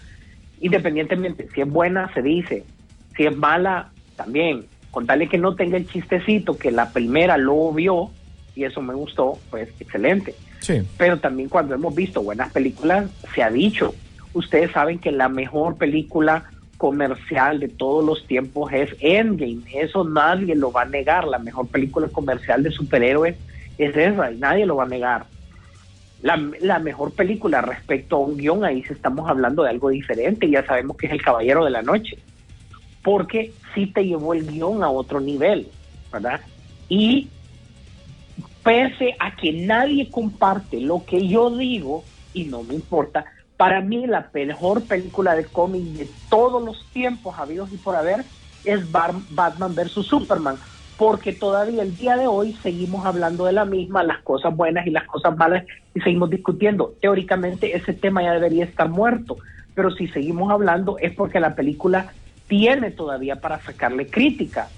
[0.61, 2.63] Independientemente, si es buena, se dice.
[3.15, 4.65] Si es mala, también.
[4.89, 8.09] Con tal de que no tenga el chistecito que la primera lo vio,
[8.55, 10.82] y eso me gustó, pues excelente Sí.
[10.97, 13.93] pero también cuando hemos visto buenas películas, se ha dicho,
[14.34, 16.45] ustedes saben que la mejor película
[16.78, 21.67] comercial de todos los tiempos es Endgame, eso nadie lo va a negar, la mejor
[21.67, 23.36] película comercial de superhéroes
[23.78, 25.26] es esa, y nadie lo va a negar.
[26.21, 30.97] La, mejor película respecto a un guion, ahí estamos hablando de algo diferente, ya sabemos
[30.97, 32.17] que es El Caballero de la Noche,
[33.03, 35.67] porque sí te llevó el guion a otro nivel,
[36.11, 36.41] ¿verdad?
[36.89, 37.30] Y
[38.63, 42.03] pese a que nadie comparte lo que yo digo,
[42.34, 43.26] y no me importa,
[43.58, 48.26] para mí la mejor película de cómic de todos los tiempos habidos y por haber
[48.64, 50.06] es Batman vs.
[50.08, 50.60] Superman,
[50.97, 54.91] porque todavía el día de hoy seguimos hablando de la misma, las cosas buenas y
[54.91, 56.95] las cosas malas, y seguimos discutiendo.
[57.01, 59.38] Teóricamente ese tema ya debería estar muerto,
[59.74, 62.16] pero si seguimos hablando es porque la película
[62.47, 64.74] tiene todavía para sacarle crítica.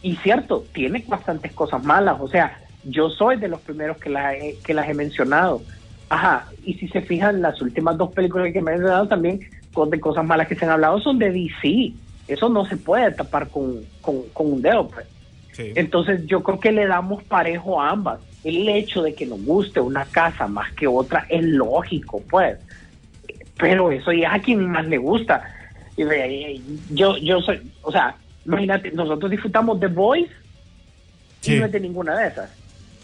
[0.00, 4.34] Y cierto, tiene bastantes cosas malas, o sea, yo soy de los primeros que, la
[4.34, 5.66] he- que las he mencionado.
[6.08, 9.40] Ajá, y si se fijan, las últimas dos películas que me han dado también,
[9.72, 11.92] con de cosas malas que se han hablado, son de DC.
[12.26, 15.06] Eso no se puede tapar con, con, con un dedo, pues.
[15.52, 15.72] Sí.
[15.74, 18.20] Entonces yo creo que le damos parejo a ambas.
[18.44, 22.58] El hecho de que nos guste una casa más que otra es lógico, pues.
[23.58, 25.42] Pero eso ya es a quien más le gusta.
[26.90, 28.14] Yo, yo soy, o sea,
[28.46, 30.28] imagínate, nosotros disfrutamos de Boys
[31.40, 31.54] Sí.
[31.54, 32.50] y no es de ninguna de esas.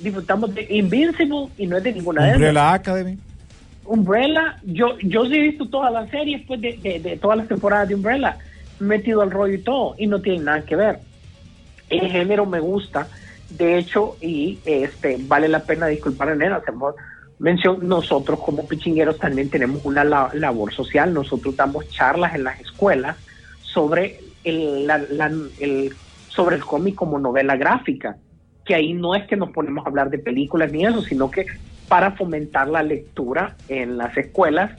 [0.01, 2.38] Disfrutamos de Invincible y no es de ninguna de esas.
[2.40, 3.18] Umbrella Academy.
[3.86, 7.49] Umbrella, yo, yo sí he visto todas las series pues, de, de, de todas las
[7.49, 8.38] temporadas de Umbrella,
[8.80, 10.99] metido al rollo y todo, y no tiene nada que ver.
[11.90, 13.07] El género me gusta,
[13.51, 16.95] de hecho, y este vale la pena disculpar en él, hacemos
[17.38, 22.59] mención, nosotros como pichingueros también tenemos una la- labor social, nosotros damos charlas en las
[22.61, 23.16] escuelas
[23.62, 25.92] sobre el, la- la- el-
[26.28, 28.16] sobre el cómic como novela gráfica,
[28.64, 31.46] que ahí no es que nos ponemos a hablar de películas ni eso, sino que
[31.88, 34.70] para fomentar la lectura en las escuelas,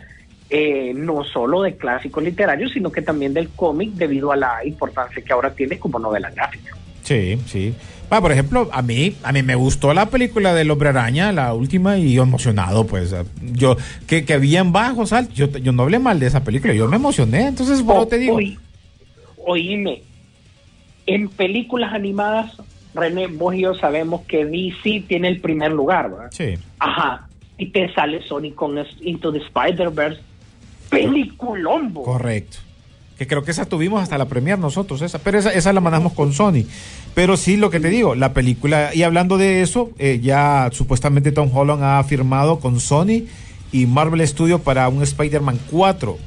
[0.49, 5.23] eh, no solo de clásicos literarios, sino que también del cómic debido a la importancia
[5.23, 6.75] que ahora tiene como novela gráfica.
[7.03, 7.73] Sí, sí.
[8.09, 11.53] Ah, por ejemplo, a mí, a mí me gustó la película del Hombre Araña, la
[11.53, 13.15] última, y yo emocionado, pues.
[13.53, 13.77] Yo,
[14.07, 15.35] que, que habían bajos, altos.
[15.35, 17.47] Yo, yo no hablé mal de esa película, yo me emocioné.
[17.47, 18.35] Entonces, bueno, te digo.
[18.37, 18.57] Oí-
[19.37, 20.01] oíme,
[21.07, 22.55] en películas animadas,
[22.95, 26.29] René, vos y yo sabemos que DC tiene el primer lugar, ¿verdad?
[26.31, 26.55] Sí.
[26.79, 27.27] Ajá.
[27.57, 30.21] Y te sale Sony con Into the Spider-Verse.
[30.89, 32.03] Peliculón, bo.
[32.03, 32.57] Correcto.
[33.17, 36.13] Que creo que esa tuvimos hasta la premier nosotros, esa, pero esa, esa la manejamos
[36.13, 36.65] con Sony.
[37.13, 41.31] Pero sí, lo que te digo, la película, y hablando de eso, eh, ya supuestamente
[41.31, 43.23] Tom Holland ha firmado con Sony
[43.71, 46.17] y Marvel Studios para un Spider-Man 4.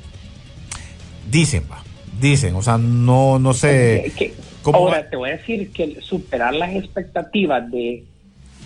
[1.31, 1.83] Dicen, va,
[2.19, 4.13] dicen, o sea, no, no sé.
[4.17, 5.09] ¿Cómo ahora va?
[5.09, 8.05] te voy a decir que superar las expectativas de,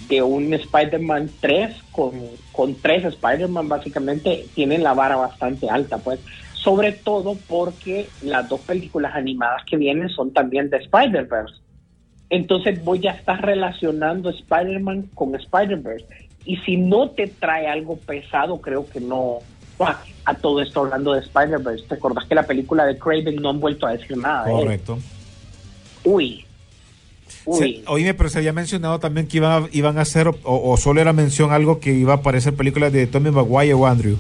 [0.09, 2.13] de un Spider-Man 3 con,
[2.53, 6.21] con tres Spider-Man básicamente tienen la vara bastante alta, pues.
[6.55, 11.57] Sobre todo porque las dos películas animadas que vienen son también de Spider-Verse.
[12.31, 16.07] Entonces vos ya estás relacionando Spider-Man con Spider-Verse.
[16.45, 19.39] Y si no te trae algo pesado, creo que no.
[20.25, 23.59] A todo esto hablando de Spider-Verse, ¿te acordás que la película de Craven no han
[23.59, 24.45] vuelto a decir nada?
[24.45, 24.81] de él?
[26.05, 26.45] Uy.
[27.45, 27.83] Uy.
[27.87, 31.13] Oíme, pero se había mencionado también que iba, iban a hacer, o, o solo era
[31.13, 34.19] mención algo que iba a aparecer películas de Tommy Maguire o Andrew.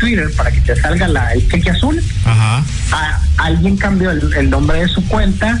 [0.00, 2.00] Twitter para que te salga la, el cheque azul.
[2.24, 2.64] Ajá.
[2.92, 5.60] A- alguien cambió el, el nombre de su cuenta,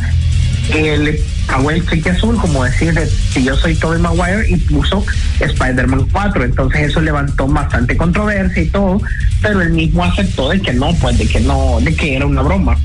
[0.72, 5.04] le pagó el cheque azul, como decir, de, si yo soy Tobey Maguire, y puso
[5.40, 6.44] Spider-Man 4.
[6.44, 9.02] Entonces eso levantó bastante controversia y todo,
[9.42, 12.42] pero él mismo aceptó de que no, pues de que no, de que era una
[12.42, 12.78] broma.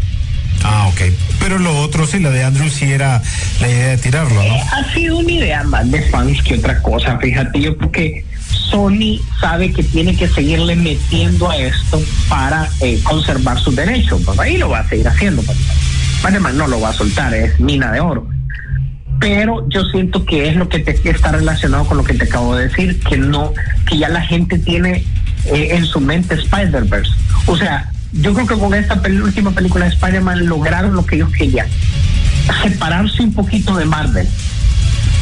[0.63, 1.01] Ah, ok.
[1.39, 3.21] Pero lo otro, sí, la de Andrew sí era
[3.59, 4.55] la idea de tirarlo, ¿no?
[4.55, 9.19] Eh, ha sido una idea más de fans que otra cosa, fíjate, yo porque Sony
[9.39, 14.57] sabe que tiene que seguirle metiendo a esto para eh, conservar sus derechos, pues ahí
[14.57, 15.57] lo va a seguir haciendo, pues.
[16.17, 18.27] Spider-Man no lo va a soltar, es mina de oro.
[19.19, 22.55] Pero yo siento que es lo que te, está relacionado con lo que te acabo
[22.55, 23.53] de decir, que no,
[23.85, 25.05] que ya la gente tiene
[25.45, 27.11] eh, en su mente Spider-Verse.
[27.45, 31.31] O sea, yo creo que con esta última película de Spider-Man lograron lo que ellos
[31.31, 31.67] querían,
[32.61, 34.27] separarse un poquito de Marvel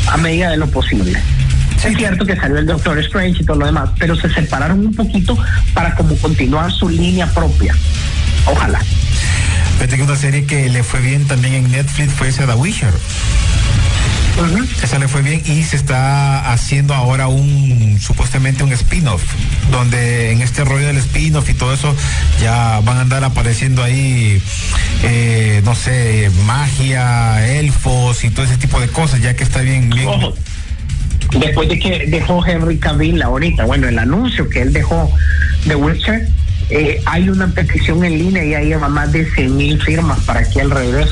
[0.07, 1.19] a medida de lo posible.
[1.83, 4.93] Es cierto que salió el Doctor Strange y todo lo demás, pero se separaron un
[4.93, 5.37] poquito
[5.73, 7.75] para como continuar su línea propia.
[8.45, 8.79] Ojalá.
[9.77, 12.93] Fíjate que una serie que le fue bien también en Netflix fue esa The Witcher.
[14.39, 14.65] Ujú.
[14.83, 19.23] Esa le fue bien y se está haciendo ahora un supuestamente un spin-off,
[19.71, 21.95] donde en este rollo del spin-off y todo eso
[22.41, 24.41] ya van a andar apareciendo ahí,
[25.03, 29.89] eh, no sé, magia, elfos y todo ese tipo de cosas, ya que está bien,
[29.89, 30.07] bien.
[30.07, 30.33] Ojo,
[31.39, 35.11] después de que dejó Henry Cavill ahorita, bueno, el anuncio que él dejó
[35.65, 36.27] de Witcher,
[36.69, 40.49] eh, hay una petición en línea y ahí lleva más de 100 mil firmas para
[40.49, 41.11] que él regrese.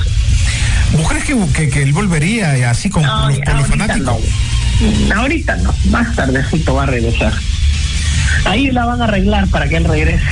[0.97, 4.17] ¿Vos crees que, que, que él volvería y así con No, los, fanáticos?
[5.09, 5.15] no.
[5.15, 7.33] Ahorita no, más tardecito va a regresar.
[8.45, 10.23] Ahí la van a arreglar para que él regrese.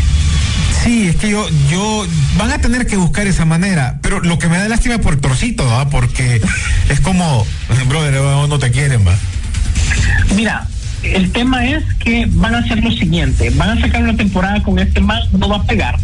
[0.84, 4.48] Sí, es que yo, yo, van a tener que buscar esa manera, pero lo que
[4.48, 5.90] me da lástima es por Torcito, ¿va?
[5.90, 6.42] Porque
[6.90, 7.46] es como,
[7.90, 8.14] brother,
[8.48, 9.16] no te quieren, va.
[10.36, 10.68] Mira,
[11.04, 14.80] el tema es que van a hacer lo siguiente, van a sacar una temporada con
[14.80, 15.98] este man, no va a pegar.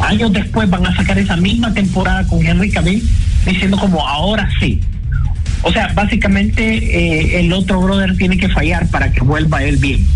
[0.00, 3.06] Años después van a sacar esa misma temporada con Henry Cavill
[3.44, 4.80] diciendo como ahora sí.
[5.62, 10.06] O sea, básicamente eh, el otro brother tiene que fallar para que vuelva él bien.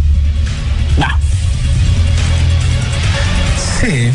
[0.99, 1.17] Nah.
[3.81, 4.11] Sí,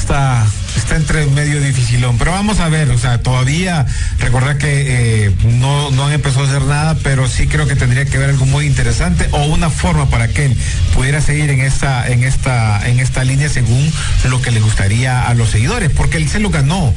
[0.00, 0.46] está,
[0.76, 3.86] está entre medio dificilón, pero vamos a ver, o sea, todavía
[4.18, 8.04] recordar que eh, no, no han empezado a hacer nada, pero sí creo que tendría
[8.04, 10.56] que haber algo muy interesante o una forma para que él
[10.94, 13.92] pudiera seguir en esta, en esta, en esta línea según
[14.28, 16.94] lo que le gustaría a los seguidores, porque él se lo ganó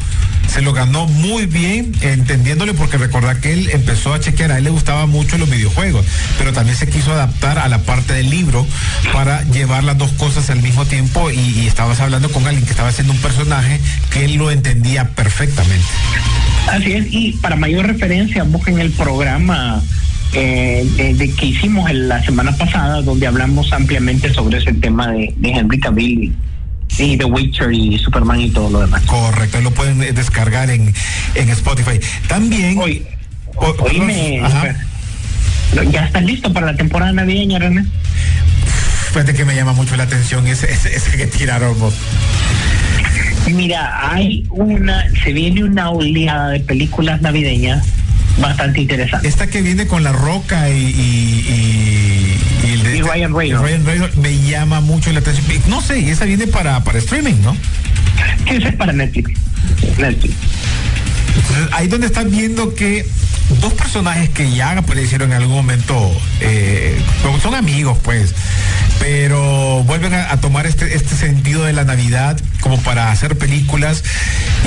[0.48, 4.66] se lo ganó muy bien, entendiéndole, porque recordar que él empezó a chequear, a él
[4.66, 6.06] le gustaban mucho los videojuegos,
[6.38, 8.66] pero también se quiso adaptar a la parte del libro
[9.14, 12.90] para llevar las dos cosas al mismo tiempo y, estabas hablando con alguien que estaba
[12.90, 13.80] haciendo un personaje
[14.12, 15.86] que él lo entendía perfectamente.
[16.72, 19.82] Así es, y para mayor referencia, busquen el programa
[20.34, 25.12] eh, de, de que hicimos en la semana pasada, donde hablamos ampliamente sobre ese tema
[25.12, 26.36] de, de Henry Cavill
[26.98, 29.04] y The Witcher y Superman y todo lo demás.
[29.06, 30.94] Correcto, lo pueden eh, descargar en,
[31.36, 32.00] en Spotify.
[32.28, 32.78] También.
[32.78, 33.06] Hoy,
[33.56, 34.42] o- oíme.
[35.92, 37.86] ¿ya estás listo para la temporada navideña, René?
[39.10, 41.94] Fíjate que me llama mucho la atención ese, ese, ese que tiraron vos.
[43.48, 47.86] Mira, hay una, se viene una oleada de películas navideñas
[48.40, 49.28] bastante interesante.
[49.28, 52.55] Esta que viene con La Roca y, y, y,
[52.96, 53.62] y Ryan Reynolds.
[53.62, 55.46] y Ryan Reynolds me llama mucho la atención.
[55.68, 57.56] No sé, y esa viene para, para streaming, ¿no?
[58.46, 59.32] Esa es para Netflix.
[59.98, 60.34] Netflix.
[61.36, 63.06] Entonces, ahí donde estás viendo que
[63.62, 68.34] dos personajes que ya aparecieron en algún momento, eh, son- son amigos, pues,
[69.00, 74.04] pero vuelven a, a tomar este, este sentido de la Navidad como para hacer películas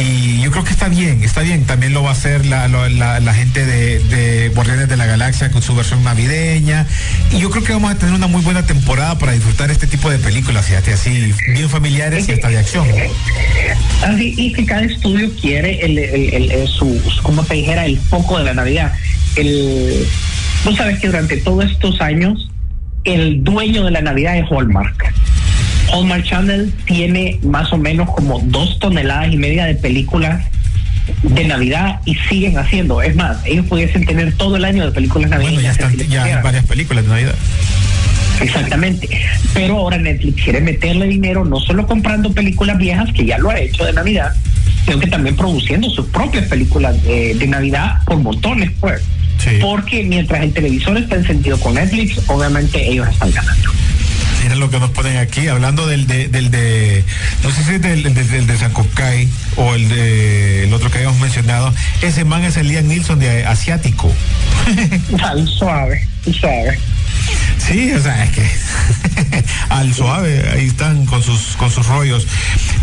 [0.00, 1.64] y yo creo que está bien, está bien.
[1.64, 5.04] También lo va a hacer la, lo- la- la gente de, de Guardianes de la
[5.06, 6.86] Galaxia con su versión navideña
[7.32, 10.08] y yo creo que vamos a tener una muy buena temporada para disfrutar este tipo
[10.10, 12.86] de películas, fíjate, así, bien familiares y hasta de acción.
[14.04, 18.38] Así, y que cada estudio quiere el, el, el- su- como te dijera, el foco
[18.38, 18.92] de la Navidad.
[19.34, 20.06] El,
[20.62, 22.48] Tú sabes que durante todos estos años,
[23.04, 25.12] el dueño de la Navidad es Hallmark.
[25.92, 30.44] Hallmark Channel tiene más o menos como dos toneladas y media de películas
[31.22, 33.00] de Navidad y siguen haciendo.
[33.02, 35.78] Es más, ellos pudiesen tener todo el año de películas Bueno, navideñas.
[35.78, 37.34] ya, están, si ya hay varias películas de Navidad.
[38.40, 39.08] Exactamente.
[39.54, 43.58] Pero ahora Netflix quiere meterle dinero no solo comprando películas viejas, que ya lo ha
[43.58, 44.32] hecho de Navidad,
[44.84, 49.00] sino que también produciendo sus propias películas de, de Navidad por montones, pues.
[49.38, 49.50] Sí.
[49.60, 53.70] Porque mientras el televisor está encendido con Netflix, obviamente ellos están ganando.
[54.56, 57.04] Lo que nos ponen aquí, hablando del de, del de
[57.44, 60.90] no sé si es del, del, del de San Cocay o el de el otro
[60.90, 61.72] que habíamos mencionado,
[62.02, 64.12] ese man es el Liam Nilsson de asiático.
[65.22, 66.78] Al suave, suave.
[67.58, 68.50] Sí, o sea, es que
[69.68, 72.26] al suave, ahí están con sus con sus rollos.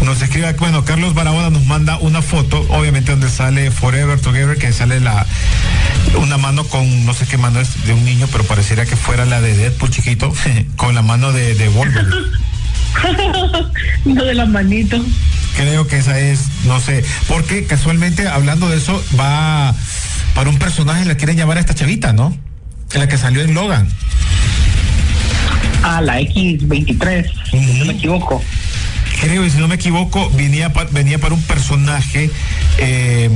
[0.01, 4.71] Nos escribe, bueno, Carlos Barahona nos manda una foto, obviamente donde sale Forever Together, que
[4.73, 5.25] sale la
[6.17, 9.25] una mano con, no sé qué mano es, de un niño, pero pareciera que fuera
[9.25, 10.33] la de Deadpool chiquito,
[10.75, 12.11] con la mano de, de Wolverine.
[14.05, 15.01] Uno de las manitos.
[15.57, 19.73] Creo que esa es, no sé, porque casualmente hablando de eso, va
[20.33, 22.37] para un personaje, la quieren llamar a esta chavita, ¿no?
[22.93, 23.87] La que salió en Logan.
[25.87, 28.41] Ah, la X23, si no me equivoco.
[29.21, 32.31] Creo, y si no me equivoco, venía, pa- venía para un personaje,
[32.79, 33.29] eh,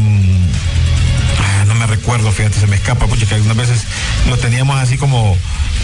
[1.40, 3.84] ah, no me recuerdo, fíjate, se me escapa, porque que algunas veces
[4.28, 5.38] lo teníamos así como,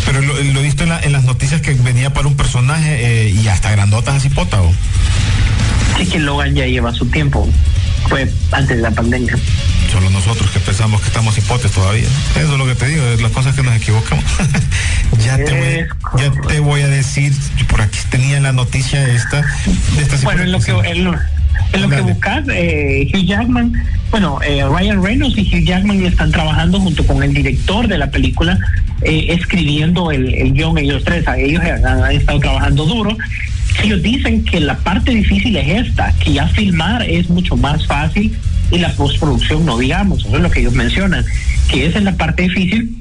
[0.08, 3.30] pero lo, he visto en, la- en las noticias que venía para un personaje eh,
[3.30, 4.72] y hasta grandotas así potado.
[6.00, 7.48] Sí que Logan ya lleva su tiempo.
[8.10, 9.36] Fue antes de la pandemia.
[9.92, 12.08] Solo nosotros que pensamos que estamos hipotes todavía.
[12.36, 14.24] Eso es lo que te digo, es las cosas que nos equivocamos.
[15.26, 17.34] ya, te voy, ya te voy a decir,
[17.68, 19.42] por aquí tenía la noticia esta,
[19.96, 21.14] de esta Bueno, en lo que, en lo,
[21.74, 23.74] en lo que buscas, eh, Hugh Jackman,
[24.12, 28.10] bueno, eh, Ryan Reynolds y Hugh Jackman están trabajando junto con el director de la
[28.12, 28.58] película,
[29.02, 31.28] eh, escribiendo el, el guion ellos tres.
[31.28, 33.18] A Ellos han, han estado trabajando duro.
[33.84, 38.36] Ellos dicen que la parte difícil es esta, que ya filmar es mucho más fácil
[38.72, 41.24] y la postproducción no digamos, eso es lo que ellos mencionan,
[41.70, 42.98] que esa es la parte difícil,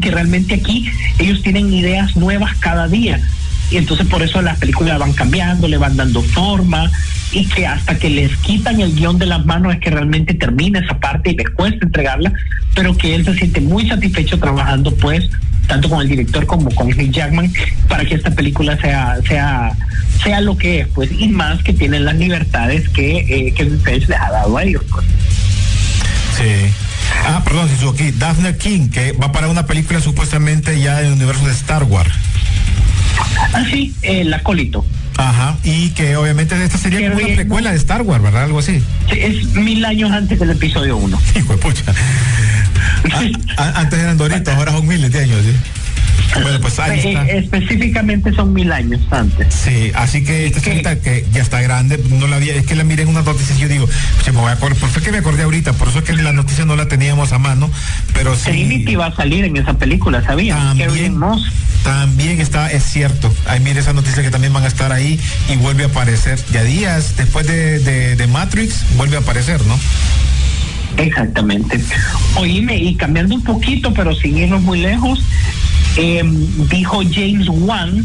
[0.00, 3.20] que realmente aquí ellos tienen ideas nuevas cada día.
[3.70, 6.90] Y entonces por eso las películas van cambiando, le van dando forma
[7.32, 10.80] y que hasta que les quitan el guion de las manos es que realmente termina
[10.80, 12.32] esa parte y les cuesta entregarla,
[12.74, 15.30] pero que él se siente muy satisfecho trabajando pues
[15.70, 17.50] tanto con el director como con Hugh Jackman,
[17.88, 19.72] para que esta película sea, sea,
[20.22, 24.08] sea lo que es, pues, y más que tienen las libertades que eh, Kevin Feige
[24.08, 24.82] les ha dado a ellos.
[24.90, 25.06] Pues.
[26.36, 26.74] Sí.
[27.24, 31.46] Ah, perdón, aquí Daphne King, que va para una película supuestamente ya en el universo
[31.46, 32.12] de Star Wars.
[33.52, 34.84] Ah, sí, el acólito.
[35.16, 38.44] Ajá, y que obviamente esta sería como una precuela de Star Wars, ¿verdad?
[38.44, 38.82] Algo así.
[39.10, 41.20] Sí, es mil años antes del episodio 1.
[41.36, 41.94] Hijo de pucha.
[43.56, 45.54] Ah, antes eran doritos, ahora son miles de años, ¿sí?
[46.42, 47.26] Bueno, pues ahí está.
[47.26, 49.52] específicamente son mil años antes.
[49.52, 52.84] Sí, así que esta señorita que ya está grande, no la había, es que la
[52.84, 53.88] miré en unas noticias y yo digo,
[54.24, 56.12] se me voy a acordar, por eso que me acordé ahorita, por eso es que
[56.12, 57.68] la noticia no la teníamos a mano,
[58.14, 58.50] pero sí.
[58.50, 60.54] Trinity va a salir en esa película, ¿sabía?
[60.56, 61.18] También,
[61.82, 63.34] también está, es cierto.
[63.46, 65.18] Ahí mire esa noticia que también van a estar ahí
[65.48, 66.38] y vuelve a aparecer.
[66.52, 69.78] Ya días después de, de, de Matrix, vuelve a aparecer, ¿no?
[70.96, 71.80] Exactamente.
[72.36, 75.24] Oíme, y cambiando un poquito, pero sin irnos muy lejos,
[75.96, 76.22] eh,
[76.68, 78.04] dijo James Wan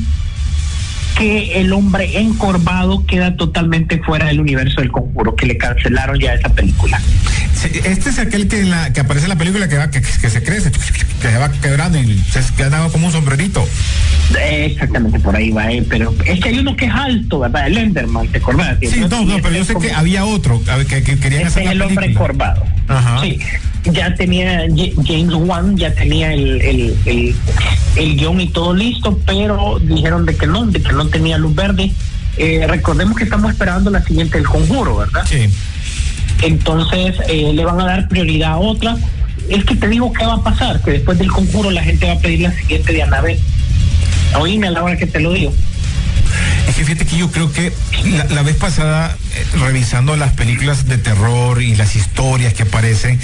[1.17, 6.33] que el hombre encorvado queda totalmente fuera del universo del conjuro, que le cancelaron ya
[6.33, 7.01] esa película.
[7.85, 10.71] Este es aquel que, la, que aparece en la película que, va, que, se crece,
[11.25, 13.67] que se va quebrando y se queda como un sombrerito.
[14.39, 17.67] Exactamente, por ahí va, eh, pero es que hay uno que es alto, ¿verdad?
[17.67, 18.77] El Enderman, ¿te acordás?
[18.81, 21.71] Sí, no, no, pero yo sé que había otro que, que querían este hacer es
[21.71, 22.63] el hombre encorvado.
[22.87, 23.21] Ajá.
[23.21, 23.39] Sí,
[23.91, 24.67] ya tenía
[25.05, 27.35] James Wan, ya tenía el, el, el,
[27.95, 31.55] el guion y todo listo, pero dijeron de que no, de que no tenía luz
[31.55, 31.91] verde.
[32.37, 35.23] Eh, recordemos que estamos esperando la siguiente del conjuro, ¿verdad?
[35.27, 35.49] Sí.
[36.41, 38.97] Entonces eh, le van a dar prioridad a otra.
[39.49, 42.13] Es que te digo qué va a pasar, que después del conjuro la gente va
[42.13, 43.39] a pedir la siguiente de Anabel.
[44.39, 45.53] Oíme a la hora que te lo digo.
[46.67, 47.71] Es que fíjate que yo creo que
[48.29, 53.19] la, vez pasada, eh, revisando las películas de terror y las historias que aparecen,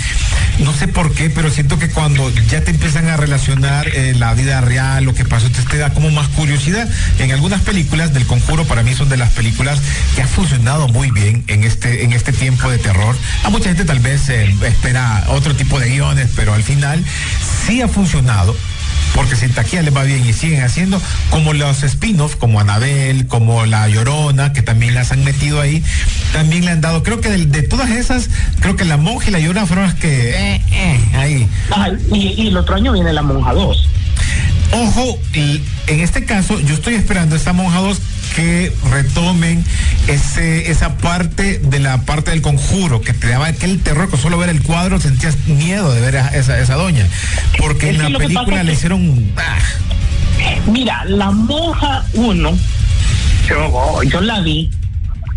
[0.59, 4.33] no sé por qué, pero siento que cuando ya te empiezan a relacionar eh, la
[4.33, 6.87] vida real, lo que pasó, te, te, da como más curiosidad.
[7.19, 9.79] En algunas películas del conjuro, para mí son de las películas
[10.15, 13.15] que han funcionado muy bien en este, en este tiempo de terror.
[13.43, 17.03] A mucha gente tal vez eh, espera otro tipo de guiones, pero al final
[17.65, 18.55] sí ha funcionado
[19.15, 23.27] porque si en taquilla les va bien y siguen haciendo, como los spin-offs, como Anabel,
[23.27, 25.83] como La Llorona, que también las han metido ahí,
[26.33, 28.29] también le han dado, creo que de, todas esas,
[28.59, 31.49] creo que La Monja y La Llorona fueron las que, eh, eh, ahí.
[32.11, 33.89] y, el otro año viene La Monja 2.
[34.73, 38.01] Ojo, en este caso yo estoy esperando esta Monja 2
[38.35, 39.63] que retomen
[40.07, 44.37] ese, esa parte de la parte del conjuro, que te daba aquel terror, que solo
[44.37, 47.07] ver el cuadro sentías miedo de ver a esa, esa doña.
[47.57, 49.31] Porque en la película le hicieron...
[49.37, 49.57] Ah.
[50.67, 52.57] Mira, la monja 1,
[53.47, 54.71] yo, yo la vi,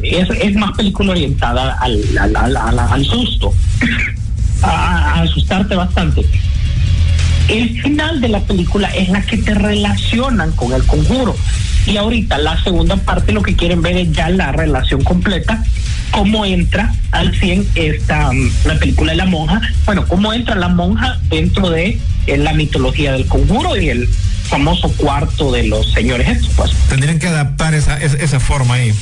[0.03, 3.53] es, es, más película orientada al, al, al, al susto,
[4.63, 6.25] a, a asustarte bastante
[7.49, 11.37] el final de la película es la que te relacionan con el conjuro.
[11.87, 15.63] Y ahorita la segunda parte lo que quieren ver es ya la relación completa,
[16.11, 20.69] cómo entra al 100 esta mm, la película de la monja, bueno, cómo entra la
[20.69, 24.09] monja dentro de eh, la mitología del conjuro y el
[24.45, 26.53] famoso cuarto de los señores estos.
[26.55, 26.71] Pues.
[26.89, 28.95] Tendrían que adaptar esa, esa, forma ahí.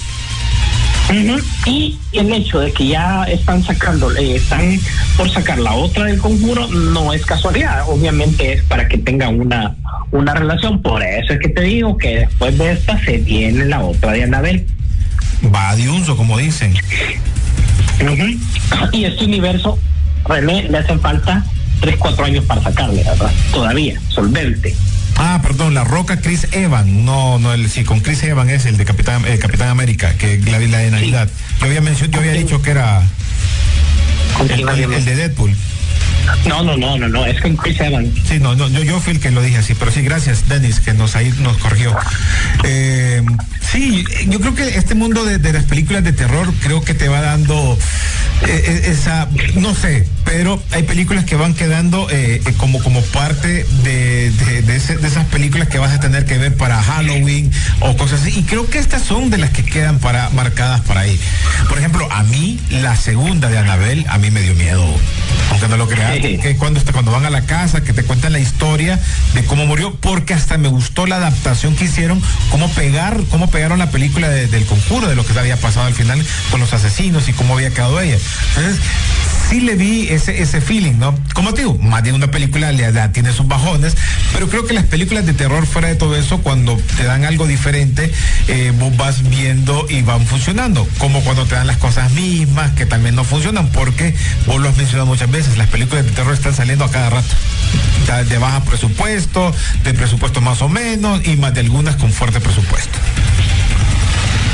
[1.66, 4.78] Y el hecho de que ya están sacando, eh, están
[5.16, 9.76] por sacar la otra del conjuro, no es casualidad, obviamente es para que tenga una
[10.12, 10.80] una relación.
[10.80, 14.22] Por eso es que te digo que después de esta se viene la otra de
[14.22, 14.66] Anabel.
[15.52, 16.74] Va de uso, como dicen.
[18.92, 19.78] Y este universo,
[20.24, 21.44] René, le hacen falta
[21.80, 23.30] 3, 4 años para sacarle, ¿verdad?
[23.52, 24.74] Todavía, solvente.
[25.16, 28.76] Ah, perdón, la roca Chris Evan, no, no, el, sí, con Chris Evan es el
[28.76, 31.28] de Capitán, eh, Capitán América, que la, la de Navidad.
[31.60, 33.02] Yo había mencionado, yo había dicho que era
[34.48, 35.54] el de Deadpool.
[36.46, 38.08] No, no, no, no, no, es con Chris Evans.
[38.26, 40.80] Sí, no, no yo, yo fui el que lo dije así, pero sí, gracias, Dennis,
[40.80, 41.96] que nos ahí nos corrigió.
[42.64, 43.22] Eh,
[43.60, 47.20] sí, yo creo que este mundo de, las películas de terror creo que te va
[47.20, 47.78] dando
[48.46, 52.08] eh, eh, esa, no sé, pero hay películas que van quedando
[52.56, 57.50] como, como parte de, de, esas películas que vas a tener que ver para Halloween
[57.80, 58.38] o cosas así.
[58.38, 61.18] Y creo que estas son de las que quedan para, marcadas para ahí.
[61.68, 64.84] Por ejemplo, a mí, la segunda de Anabel, a mí me dio miedo,
[65.50, 68.38] aunque no lo creas que cuando, cuando van a la casa, que te cuentan la
[68.38, 68.98] historia
[69.34, 73.78] de cómo murió, porque hasta me gustó la adaptación que hicieron, cómo pegar, cómo pegaron
[73.78, 77.32] la película del conjuro, de lo que había pasado al final con los asesinos y
[77.32, 78.18] cómo había quedado ella.
[78.56, 78.80] Entonces,
[79.52, 81.14] sí le vi ese, ese feeling, ¿no?
[81.34, 83.94] Como te digo, más de una película le da, tiene sus bajones,
[84.32, 87.46] pero creo que las películas de terror fuera de todo eso, cuando te dan algo
[87.46, 88.10] diferente,
[88.48, 92.86] eh, vos vas viendo y van funcionando, como cuando te dan las cosas mismas, que
[92.86, 94.14] también no funcionan, porque
[94.46, 97.34] vos lo has mencionado muchas veces, las películas de terror están saliendo a cada rato.
[98.28, 102.98] De baja presupuesto, de presupuesto más o menos, y más de algunas con fuerte presupuesto.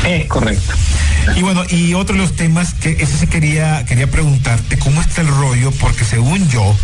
[0.07, 0.72] Es correcto.
[1.36, 5.20] Y bueno, y otro de los temas que ese sí quería, quería preguntarte, ¿cómo está
[5.20, 5.70] el rollo?
[5.72, 6.74] Porque según yo,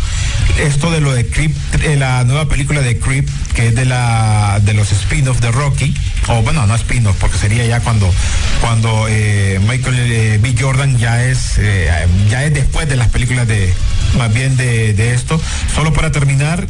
[0.59, 1.51] esto de lo de Creep,
[1.97, 5.93] la nueva película de Creep, que es de la de los spin-offs de Rocky,
[6.27, 8.13] o bueno, no spin-off, porque sería ya cuando,
[8.61, 10.55] cuando eh, Michael eh, B.
[10.59, 11.89] Jordan ya es, eh,
[12.29, 13.73] ya es después de las películas de,
[14.17, 15.41] más bien de, de esto.
[15.73, 16.67] Solo para terminar,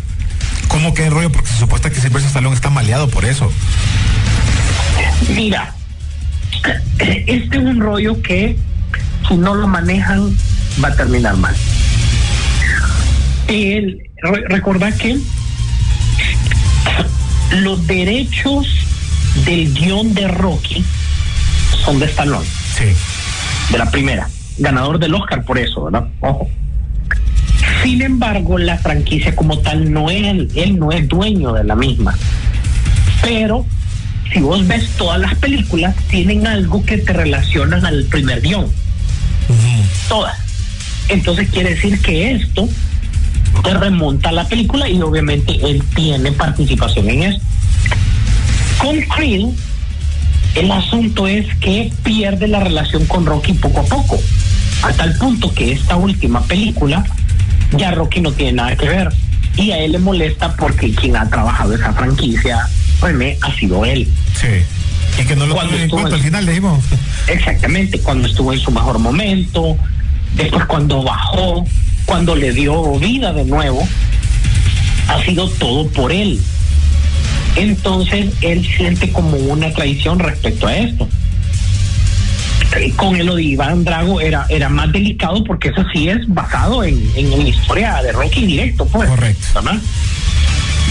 [0.69, 1.31] ¿cómo queda el rollo?
[1.31, 3.51] Porque se supuesta que Sylvester Stallone está maleado por eso.
[5.29, 5.73] Mira,
[7.27, 8.57] este es un rollo que
[9.27, 10.35] si no lo manejan
[10.83, 11.55] va a terminar mal.
[13.47, 15.17] El, re- recordad que
[17.61, 18.67] los derechos
[19.45, 20.83] del guion de Rocky
[21.83, 22.45] son de Stallone,
[22.75, 22.85] Sí.
[23.71, 24.27] de la primera,
[24.57, 26.07] ganador del Oscar por eso, ¿verdad?
[26.21, 26.49] Ojo.
[27.83, 31.75] Sin embargo, la franquicia como tal no es él, él no es dueño de la
[31.75, 32.15] misma.
[33.21, 33.65] Pero
[34.31, 38.67] si vos ves todas las películas, tienen algo que te relacionan al primer guion.
[40.09, 40.37] Todas.
[41.09, 42.67] Entonces quiere decir que esto
[43.63, 47.39] te remonta a la película y obviamente él tiene participación en eso.
[48.79, 49.47] Con Creed,
[50.55, 54.19] el asunto es que pierde la relación con Rocky poco a poco,
[54.83, 57.05] a tal punto que esta última película
[57.77, 59.11] ya Rocky no tiene nada que ver
[59.57, 62.67] y a él le molesta porque quien ha trabajado esa franquicia,
[63.01, 64.07] René, ha sido él.
[64.39, 65.21] Sí.
[65.21, 66.83] Y que no lo Cuando en cuenta en- al final, le dimos.
[67.27, 69.77] Exactamente, cuando estuvo en su mejor momento,
[70.35, 71.65] después cuando bajó,
[72.05, 73.87] cuando le dio vida de nuevo,
[75.07, 76.39] ha sido todo por él.
[77.55, 81.07] Entonces él siente como una traición respecto a esto.
[82.97, 87.01] Con el de Iván Drago era, era más delicado porque eso sí es basado en,
[87.15, 89.07] en la historia de Rocky directo, pues.
[89.09, 89.45] Correcto.
[89.55, 89.79] ¿verdad?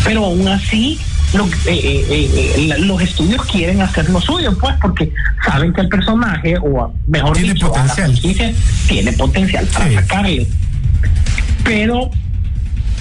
[0.05, 0.99] Pero aún así,
[1.35, 2.07] lo- eh, eh,
[2.57, 5.13] eh, la- los estudios quieren hacer lo suyo, pues, porque
[5.45, 8.07] saben que el personaje, o mejor Tiene dicho, a la potencial.
[8.13, 8.53] franquicia,
[8.89, 9.95] tiene potencial para Sí.
[9.95, 10.47] sacarle.
[11.65, 12.11] Pero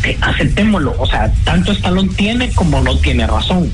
[0.04, 3.72] eh, aceptémoslo, o sea, tanto Stallone tiene como no tiene razón.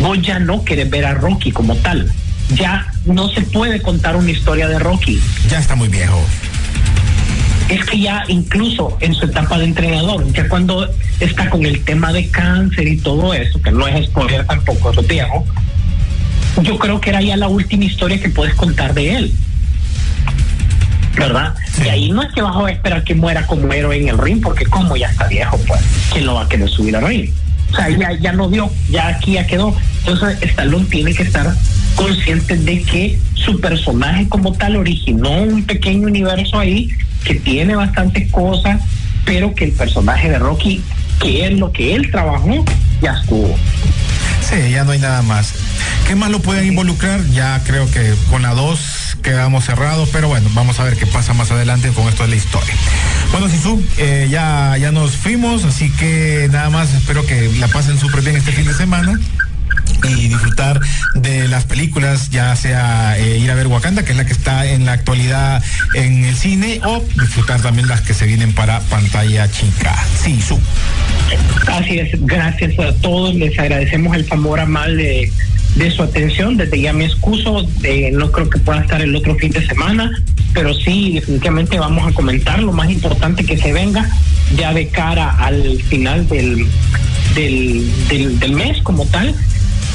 [0.00, 2.10] Vos ya no querés ver a Rocky como tal.
[2.54, 5.20] Ya no se puede contar una historia de Rocky.
[5.50, 6.18] Ya está muy viejo.
[7.68, 10.88] Es que ya incluso en su etapa de entrenador, ya cuando
[11.20, 15.02] está con el tema de cáncer y todo eso, que no es spoiler tampoco, eso
[15.02, 15.44] viejo,
[16.62, 19.34] yo creo que era ya la última historia que puedes contar de él.
[21.16, 21.54] ¿Verdad?
[21.84, 24.40] Y ahí no es que vas a esperar que muera como héroe en el ring,
[24.40, 25.80] porque como ya está viejo, pues,
[26.12, 27.30] ¿quién lo va a querer subir al ring?
[27.72, 29.76] O sea, ya, ya no dio, ya aquí ya quedó.
[30.06, 31.52] Entonces, Stallone tiene que estar
[31.98, 36.88] consciente de que su personaje como tal originó un pequeño universo ahí
[37.24, 38.80] que tiene bastantes cosas,
[39.24, 40.80] pero que el personaje de Rocky,
[41.20, 42.64] que es lo que él trabajó,
[43.02, 43.54] ya estuvo.
[44.48, 45.54] Sí, ya no hay nada más.
[46.06, 47.20] ¿Qué más lo pueden involucrar?
[47.30, 51.34] Ya creo que con la 2 quedamos cerrados, pero bueno, vamos a ver qué pasa
[51.34, 52.74] más adelante con esto de la historia.
[53.32, 57.98] Bueno, Sisu, eh, ya, ya nos fuimos, así que nada más espero que la pasen
[57.98, 59.18] súper bien este fin de semana
[60.04, 60.80] y disfrutar
[61.14, 64.66] de las películas, ya sea eh, ir a ver Wakanda, que es la que está
[64.66, 65.62] en la actualidad
[65.94, 69.94] en el cine, o disfrutar también las que se vienen para pantalla chica.
[70.22, 70.58] Sí, su.
[71.66, 75.32] Así es, gracias a todos, les agradecemos el favor amable de,
[75.76, 79.34] de su atención, desde ya me excuso, eh, no creo que pueda estar el otro
[79.36, 80.10] fin de semana,
[80.54, 84.08] pero sí, definitivamente vamos a comentar lo más importante que se venga
[84.56, 86.66] ya de cara al final del,
[87.34, 89.34] del, del, del mes como tal,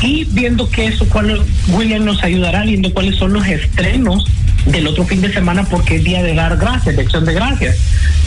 [0.04, 4.26] y viendo que eso, cuál, William nos ayudará viendo cuáles son los estrenos
[4.66, 7.78] del otro fin de semana porque es día de dar gracias, de acción de gracias.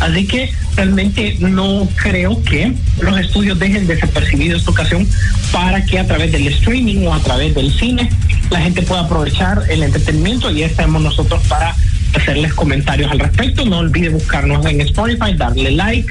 [0.00, 5.06] Así que realmente no creo que los estudios dejen desapercibido esta ocasión
[5.52, 8.08] para que a través del streaming o a través del cine
[8.50, 11.74] la gente pueda aprovechar el entretenimiento y ya estamos nosotros para
[12.14, 13.66] hacerles comentarios al respecto.
[13.66, 16.10] No olvide buscarnos en Spotify, darle like,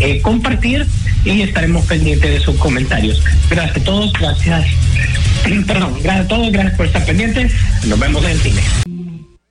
[0.00, 0.86] eh, compartir
[1.24, 3.22] y estaremos pendientes de sus comentarios.
[3.50, 4.66] Gracias a todos, gracias.
[5.66, 7.52] Perdón, gracias a todos, gracias por estar pendientes.
[7.86, 8.62] Nos vemos en el cine.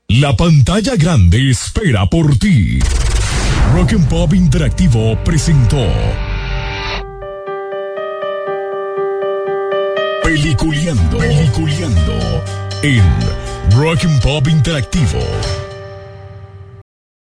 [0.09, 2.80] La pantalla grande espera por ti.
[3.74, 5.86] Rock and Pop Interactivo presentó
[10.24, 12.43] Peliculeando, Peliculeando
[12.84, 13.03] en
[13.76, 15.20] Rock and Pop Interactivo.